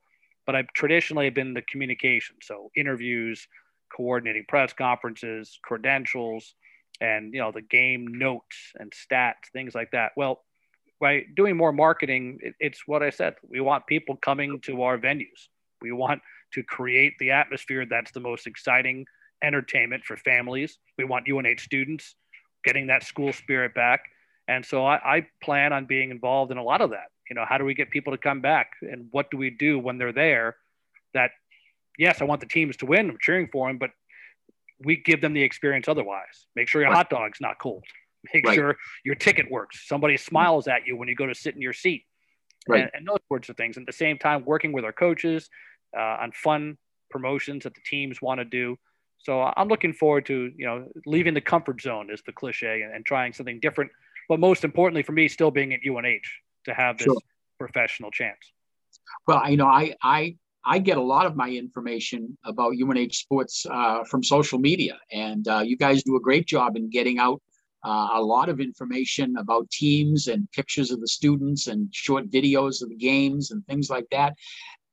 but 0.45 0.55
I've 0.55 0.71
traditionally 0.73 1.29
been 1.29 1.53
the 1.53 1.63
communication. 1.63 2.35
So 2.41 2.71
interviews, 2.75 3.47
coordinating 3.95 4.45
press 4.47 4.73
conferences, 4.73 5.59
credentials, 5.63 6.53
and 6.99 7.33
you 7.33 7.39
know 7.39 7.51
the 7.51 7.61
game 7.61 8.07
notes 8.07 8.73
and 8.75 8.91
stats, 8.91 9.49
things 9.53 9.73
like 9.73 9.91
that. 9.91 10.11
Well, 10.15 10.41
by 10.99 11.25
doing 11.35 11.57
more 11.57 11.73
marketing, 11.73 12.39
it, 12.41 12.53
it's 12.59 12.87
what 12.87 13.01
I 13.01 13.09
said. 13.09 13.35
We 13.49 13.59
want 13.59 13.87
people 13.87 14.15
coming 14.17 14.59
to 14.61 14.83
our 14.83 14.97
venues. 14.99 15.47
We 15.81 15.91
want 15.91 16.21
to 16.53 16.63
create 16.63 17.13
the 17.17 17.31
atmosphere 17.31 17.85
that's 17.89 18.11
the 18.11 18.19
most 18.19 18.45
exciting 18.45 19.05
entertainment 19.43 20.03
for 20.03 20.17
families. 20.17 20.77
We 20.97 21.03
want 21.03 21.27
UNH 21.29 21.59
students 21.59 22.15
getting 22.63 22.87
that 22.87 23.03
school 23.03 23.33
spirit 23.33 23.73
back. 23.73 24.01
And 24.47 24.65
so 24.65 24.85
I, 24.85 24.95
I, 24.95 25.25
plan 25.43 25.73
on 25.73 25.85
being 25.85 26.11
involved 26.11 26.51
in 26.51 26.57
a 26.57 26.63
lot 26.63 26.81
of 26.81 26.91
that. 26.91 27.07
You 27.29 27.35
know, 27.35 27.45
how 27.47 27.57
do 27.57 27.65
we 27.65 27.73
get 27.73 27.89
people 27.89 28.11
to 28.11 28.17
come 28.17 28.41
back? 28.41 28.73
And 28.81 29.07
what 29.11 29.31
do 29.31 29.37
we 29.37 29.49
do 29.49 29.79
when 29.79 29.97
they're 29.97 30.11
there 30.11 30.57
that, 31.13 31.31
yes, 31.97 32.21
I 32.21 32.25
want 32.25 32.41
the 32.41 32.47
teams 32.47 32.77
to 32.77 32.85
win, 32.85 33.09
I'm 33.09 33.17
cheering 33.21 33.47
for 33.51 33.67
them, 33.67 33.77
but 33.77 33.91
we 34.83 34.97
give 34.97 35.21
them 35.21 35.33
the 35.33 35.43
experience 35.43 35.87
otherwise. 35.87 36.47
Make 36.55 36.67
sure 36.67 36.81
your 36.81 36.89
right. 36.89 36.97
hot 36.97 37.09
dog's 37.09 37.39
not 37.39 37.59
cold. 37.59 37.83
Make 38.33 38.45
right. 38.45 38.55
sure 38.55 38.77
your 39.03 39.15
ticket 39.15 39.49
works. 39.49 39.87
Somebody 39.87 40.17
smiles 40.17 40.67
at 40.67 40.85
you 40.85 40.97
when 40.97 41.07
you 41.07 41.15
go 41.15 41.25
to 41.25 41.35
sit 41.35 41.55
in 41.55 41.61
your 41.61 41.73
seat. 41.73 42.03
Right. 42.67 42.81
And, 42.81 42.91
and 42.93 43.07
those 43.07 43.19
sorts 43.27 43.49
of 43.49 43.57
things. 43.57 43.77
And 43.77 43.83
At 43.83 43.93
the 43.93 43.97
same 43.97 44.17
time, 44.17 44.45
working 44.45 44.71
with 44.71 44.85
our 44.85 44.91
coaches 44.91 45.49
uh, 45.97 46.17
on 46.21 46.31
fun 46.31 46.77
promotions 47.09 47.63
that 47.63 47.73
the 47.73 47.81
teams 47.85 48.21
want 48.21 48.39
to 48.39 48.45
do. 48.45 48.77
So 49.23 49.41
I'm 49.55 49.67
looking 49.67 49.93
forward 49.93 50.25
to, 50.27 50.51
you 50.55 50.65
know, 50.65 50.87
leaving 51.05 51.33
the 51.33 51.41
comfort 51.41 51.81
zone 51.81 52.09
is 52.11 52.21
the 52.25 52.31
cliche 52.31 52.81
and, 52.81 52.93
and 52.93 53.05
trying 53.05 53.33
something 53.33 53.59
different. 53.59 53.91
But 54.27 54.39
most 54.39 54.63
importantly 54.63 55.03
for 55.03 55.11
me, 55.11 55.27
still 55.27 55.51
being 55.51 55.73
at 55.73 55.81
UNH 55.85 56.27
to 56.65 56.73
have 56.73 56.97
this 56.97 57.05
sure. 57.05 57.17
professional 57.59 58.11
chance. 58.11 58.51
Well, 59.27 59.49
you 59.49 59.57
know, 59.57 59.67
I, 59.67 59.95
I, 60.01 60.35
I 60.65 60.79
get 60.79 60.97
a 60.97 61.01
lot 61.01 61.25
of 61.25 61.35
my 61.35 61.49
information 61.49 62.37
about 62.45 62.73
UNH 62.81 63.13
sports 63.13 63.65
uh, 63.69 64.03
from 64.03 64.23
social 64.23 64.59
media, 64.59 64.99
and 65.11 65.47
uh, 65.47 65.59
you 65.59 65.75
guys 65.75 66.03
do 66.03 66.15
a 66.15 66.19
great 66.19 66.45
job 66.45 66.75
in 66.75 66.89
getting 66.89 67.17
out 67.17 67.41
uh, 67.83 68.09
a 68.13 68.21
lot 68.21 68.47
of 68.47 68.59
information 68.59 69.35
about 69.37 69.69
teams 69.71 70.27
and 70.27 70.51
pictures 70.51 70.91
of 70.91 71.01
the 71.01 71.07
students 71.07 71.67
and 71.67 71.93
short 71.93 72.29
videos 72.29 72.83
of 72.83 72.89
the 72.89 72.95
games 72.95 73.51
and 73.51 73.65
things 73.65 73.89
like 73.89 74.05
that. 74.11 74.35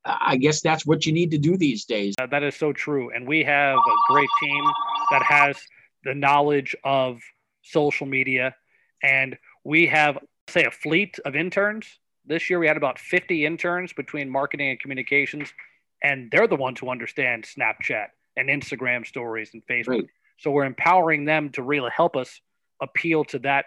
I 0.04 0.37
guess 0.37 0.61
that's 0.61 0.87
what 0.87 1.06
you 1.06 1.12
need 1.12 1.30
to 1.32 1.38
do 1.38 1.56
these 1.56 1.84
days. 1.84 2.14
Uh, 2.18 2.26
that 2.26 2.42
is 2.42 2.56
so 2.56 2.72
true. 2.72 3.11
And 3.14 3.26
we 3.26 3.44
have 3.44 3.76
a 3.76 4.12
great 4.12 4.28
team 4.40 4.64
that 5.11 5.22
has 5.22 5.56
the 6.04 6.14
knowledge 6.14 6.74
of 6.84 7.20
social 7.62 8.06
media. 8.06 8.54
And 9.02 9.37
we 9.64 9.87
have, 9.88 10.18
say, 10.48 10.64
a 10.64 10.70
fleet 10.70 11.18
of 11.24 11.37
interns. 11.37 11.87
This 12.24 12.48
year 12.48 12.58
we 12.58 12.66
had 12.66 12.76
about 12.76 12.98
50 12.98 13.44
interns 13.44 13.92
between 13.92 14.30
marketing 14.30 14.70
and 14.70 14.80
communications. 14.80 15.52
And 16.02 16.30
they're 16.30 16.46
the 16.46 16.56
ones 16.56 16.80
who 16.80 16.90
understand 16.90 17.44
Snapchat 17.44 18.06
and 18.37 18.48
Instagram 18.48 19.06
stories 19.06 19.50
and 19.52 19.62
Facebook. 19.66 19.88
Right. 19.88 20.06
So 20.38 20.50
we're 20.50 20.64
empowering 20.64 21.24
them 21.24 21.50
to 21.50 21.62
really 21.62 21.90
help 21.94 22.16
us 22.16 22.40
appeal 22.80 23.24
to 23.24 23.40
that 23.40 23.66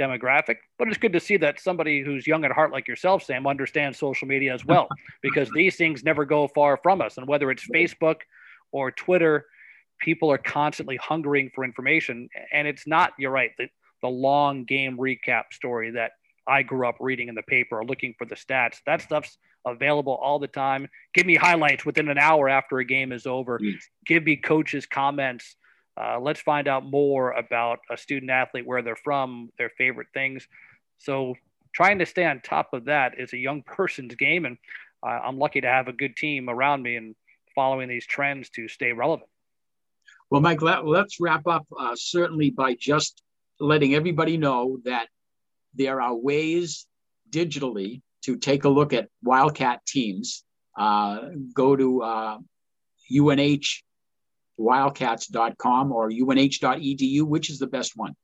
demographic. 0.00 0.56
But 0.78 0.88
it's 0.88 0.98
good 0.98 1.12
to 1.12 1.20
see 1.20 1.36
that 1.38 1.60
somebody 1.60 2.02
who's 2.02 2.26
young 2.26 2.44
at 2.44 2.52
heart 2.52 2.72
like 2.72 2.88
yourself, 2.88 3.22
Sam, 3.22 3.46
understands 3.46 3.98
social 3.98 4.28
media 4.28 4.54
as 4.54 4.64
well, 4.64 4.88
because 5.22 5.50
these 5.54 5.76
things 5.76 6.04
never 6.04 6.24
go 6.24 6.48
far 6.48 6.78
from 6.82 7.00
us. 7.00 7.18
And 7.18 7.26
whether 7.26 7.50
it's 7.50 7.66
Facebook 7.68 8.16
or 8.72 8.90
Twitter, 8.90 9.46
people 10.00 10.30
are 10.30 10.38
constantly 10.38 10.96
hungering 10.96 11.50
for 11.54 11.64
information. 11.64 12.28
And 12.52 12.66
it's 12.66 12.86
not, 12.86 13.12
you're 13.18 13.30
right, 13.30 13.50
the, 13.58 13.68
the 14.02 14.08
long 14.08 14.64
game 14.64 14.96
recap 14.96 15.52
story 15.52 15.92
that 15.92 16.12
I 16.46 16.62
grew 16.62 16.88
up 16.88 16.96
reading 16.98 17.28
in 17.28 17.34
the 17.34 17.42
paper 17.42 17.78
or 17.78 17.84
looking 17.84 18.14
for 18.18 18.24
the 18.24 18.34
stats. 18.34 18.78
That 18.86 19.00
stuff's 19.00 19.38
available 19.64 20.14
all 20.14 20.40
the 20.40 20.48
time. 20.48 20.88
Give 21.14 21.24
me 21.24 21.36
highlights 21.36 21.86
within 21.86 22.08
an 22.08 22.18
hour 22.18 22.48
after 22.48 22.78
a 22.78 22.84
game 22.84 23.12
is 23.12 23.26
over. 23.26 23.60
Give 24.06 24.24
me 24.24 24.36
coaches' 24.36 24.86
comments 24.86 25.54
uh, 26.00 26.18
let's 26.20 26.40
find 26.40 26.68
out 26.68 26.84
more 26.84 27.32
about 27.32 27.80
a 27.90 27.96
student 27.96 28.30
athlete, 28.30 28.66
where 28.66 28.82
they're 28.82 28.96
from, 28.96 29.50
their 29.58 29.70
favorite 29.76 30.08
things. 30.14 30.46
So, 30.98 31.34
trying 31.74 31.98
to 31.98 32.06
stay 32.06 32.24
on 32.24 32.40
top 32.40 32.72
of 32.72 32.86
that 32.86 33.18
is 33.18 33.32
a 33.32 33.38
young 33.38 33.62
person's 33.66 34.14
game. 34.14 34.44
And 34.44 34.56
uh, 35.02 35.20
I'm 35.24 35.38
lucky 35.38 35.60
to 35.60 35.68
have 35.68 35.88
a 35.88 35.92
good 35.92 36.16
team 36.16 36.48
around 36.48 36.82
me 36.82 36.96
and 36.96 37.14
following 37.54 37.88
these 37.88 38.06
trends 38.06 38.48
to 38.50 38.68
stay 38.68 38.92
relevant. 38.92 39.28
Well, 40.30 40.40
Mike, 40.40 40.62
let, 40.62 40.84
us 40.84 41.18
wrap 41.20 41.46
up 41.46 41.66
uh, 41.78 41.94
certainly 41.94 42.50
by 42.50 42.74
just 42.74 43.22
letting 43.60 43.94
everybody 43.94 44.38
know 44.38 44.78
that 44.84 45.08
there 45.74 46.00
are 46.00 46.14
ways 46.14 46.86
digitally 47.28 48.00
to 48.22 48.36
take 48.36 48.64
a 48.64 48.68
look 48.68 48.94
at 48.94 49.08
Wildcat 49.22 49.84
teams. 49.86 50.44
Uh, 50.78 51.28
go 51.52 51.76
to 51.76 52.02
UNH 53.10 53.82
wildcats.com 54.58 55.92
or 55.92 56.10
unh.edu? 56.10 57.22
Which 57.22 57.50
is 57.50 57.58
the 57.58 57.66
best 57.66 57.96
one? 57.96 58.14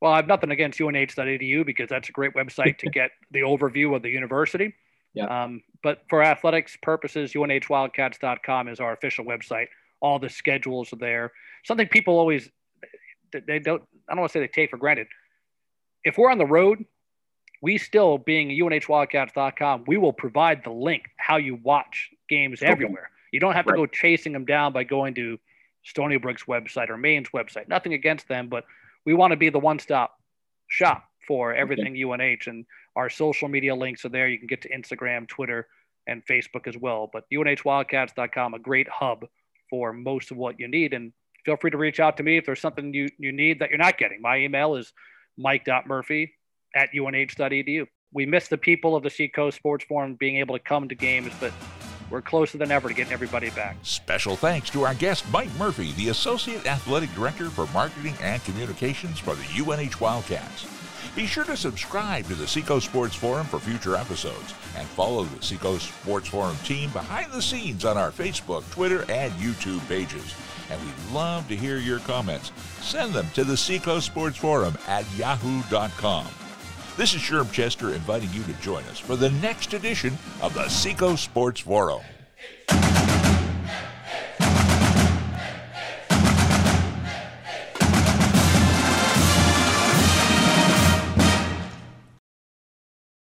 Well, 0.00 0.12
I 0.12 0.16
have 0.16 0.28
nothing 0.28 0.50
against 0.50 0.80
unh.edu 0.80 1.66
because 1.66 1.88
that's 1.88 2.08
a 2.08 2.12
great 2.12 2.34
website 2.34 2.78
to 2.78 2.90
get 2.90 3.10
the 3.30 3.40
overview 3.40 3.96
of 3.96 4.02
the 4.02 4.10
university. 4.10 4.74
Yeah. 5.14 5.44
Um, 5.44 5.62
but 5.82 6.02
for 6.08 6.22
athletics 6.22 6.76
purposes, 6.80 7.32
unhwildcats.com 7.32 8.68
is 8.68 8.80
our 8.80 8.92
official 8.92 9.24
website. 9.24 9.66
All 10.00 10.18
the 10.18 10.28
schedules 10.28 10.92
are 10.92 10.96
there. 10.96 11.32
Something 11.64 11.88
people 11.88 12.18
always 12.18 12.48
they 13.32 13.58
don't 13.58 13.82
I 14.08 14.14
don't 14.14 14.20
want 14.20 14.32
to 14.32 14.38
say 14.38 14.40
they 14.40 14.48
take 14.48 14.70
for 14.70 14.76
granted. 14.76 15.08
If 16.04 16.16
we're 16.16 16.30
on 16.30 16.38
the 16.38 16.46
road, 16.46 16.84
we 17.60 17.78
still 17.78 18.18
being 18.18 18.48
unhwildcats.com, 18.48 19.84
we 19.86 19.96
will 19.96 20.12
provide 20.12 20.62
the 20.64 20.70
link 20.70 21.04
how 21.16 21.36
you 21.36 21.58
watch 21.62 22.10
games 22.28 22.62
okay. 22.62 22.70
everywhere. 22.70 23.10
You 23.32 23.40
don't 23.40 23.54
have 23.54 23.66
to 23.66 23.72
right. 23.72 23.78
go 23.78 23.86
chasing 23.86 24.32
them 24.32 24.44
down 24.44 24.72
by 24.72 24.84
going 24.84 25.14
to 25.14 25.38
Stony 25.84 26.16
Brook's 26.16 26.44
website 26.44 26.90
or 26.90 26.96
Maine's 26.96 27.30
website. 27.34 27.68
Nothing 27.68 27.94
against 27.94 28.28
them, 28.28 28.48
but 28.48 28.64
we 29.04 29.14
want 29.14 29.32
to 29.32 29.36
be 29.36 29.50
the 29.50 29.58
one 29.58 29.78
stop 29.78 30.14
shop 30.66 31.04
for 31.26 31.54
everything 31.54 31.92
okay. 31.92 32.02
UNH. 32.02 32.46
And 32.46 32.64
our 32.96 33.10
social 33.10 33.48
media 33.48 33.74
links 33.74 34.04
are 34.04 34.10
there. 34.10 34.28
You 34.28 34.38
can 34.38 34.46
get 34.46 34.62
to 34.62 34.68
Instagram, 34.70 35.28
Twitter, 35.28 35.68
and 36.06 36.24
Facebook 36.26 36.66
as 36.66 36.76
well. 36.76 37.08
But 37.12 37.24
UNHWildcats.com, 37.32 38.54
a 38.54 38.58
great 38.58 38.88
hub 38.88 39.26
for 39.70 39.92
most 39.92 40.30
of 40.30 40.36
what 40.36 40.58
you 40.58 40.68
need. 40.68 40.94
And 40.94 41.12
feel 41.44 41.56
free 41.56 41.70
to 41.70 41.76
reach 41.76 42.00
out 42.00 42.16
to 42.16 42.22
me 42.22 42.38
if 42.38 42.46
there's 42.46 42.60
something 42.60 42.92
you, 42.92 43.08
you 43.18 43.32
need 43.32 43.60
that 43.60 43.70
you're 43.70 43.78
not 43.78 43.98
getting. 43.98 44.20
My 44.20 44.38
email 44.38 44.74
is 44.74 44.92
mike.murphy 45.36 46.32
at 46.74 46.90
unh.edu. 46.94 47.86
We 48.12 48.26
miss 48.26 48.48
the 48.48 48.58
people 48.58 48.96
of 48.96 49.02
the 49.02 49.10
Seacoast 49.10 49.58
Sports 49.58 49.84
Forum 49.84 50.14
being 50.14 50.36
able 50.36 50.56
to 50.56 50.62
come 50.62 50.88
to 50.88 50.94
games, 50.94 51.32
but 51.40 51.52
we're 52.10 52.22
closer 52.22 52.58
than 52.58 52.70
ever 52.70 52.88
to 52.88 52.94
getting 52.94 53.12
everybody 53.12 53.50
back. 53.50 53.76
Special 53.82 54.36
thanks 54.36 54.70
to 54.70 54.82
our 54.82 54.94
guest, 54.94 55.24
Mike 55.30 55.54
Murphy, 55.58 55.92
the 55.92 56.08
Associate 56.08 56.66
Athletic 56.66 57.12
Director 57.14 57.50
for 57.50 57.66
Marketing 57.72 58.14
and 58.22 58.42
Communications 58.44 59.18
for 59.18 59.34
the 59.34 59.62
UNH 59.62 60.00
Wildcats. 60.00 60.66
Be 61.16 61.26
sure 61.26 61.44
to 61.44 61.56
subscribe 61.56 62.26
to 62.26 62.34
the 62.34 62.46
Seacoast 62.46 62.86
Sports 62.86 63.14
Forum 63.14 63.46
for 63.46 63.58
future 63.58 63.96
episodes 63.96 64.54
and 64.76 64.86
follow 64.88 65.24
the 65.24 65.42
Seacoast 65.42 65.88
Sports 66.00 66.28
Forum 66.28 66.56
team 66.64 66.90
behind 66.90 67.32
the 67.32 67.42
scenes 67.42 67.84
on 67.84 67.96
our 67.96 68.10
Facebook, 68.10 68.70
Twitter, 68.70 69.04
and 69.10 69.32
YouTube 69.32 69.86
pages. 69.88 70.34
And 70.70 70.80
we'd 70.80 71.14
love 71.14 71.48
to 71.48 71.56
hear 71.56 71.78
your 71.78 71.98
comments. 72.00 72.52
Send 72.80 73.14
them 73.14 73.26
to 73.34 73.42
the 73.42 73.56
Seacoast 73.56 74.06
Sports 74.06 74.36
Forum 74.36 74.76
at 74.86 75.04
yahoo.com. 75.16 76.26
This 76.98 77.14
is 77.14 77.20
Sherm 77.20 77.52
Chester 77.52 77.94
inviting 77.94 78.28
you 78.32 78.42
to 78.42 78.52
join 78.54 78.82
us 78.86 78.98
for 78.98 79.14
the 79.14 79.30
next 79.30 79.72
edition 79.72 80.18
of 80.42 80.52
the 80.52 80.68
Seacoast 80.68 81.22
Sports 81.22 81.60
Forum. 81.60 82.00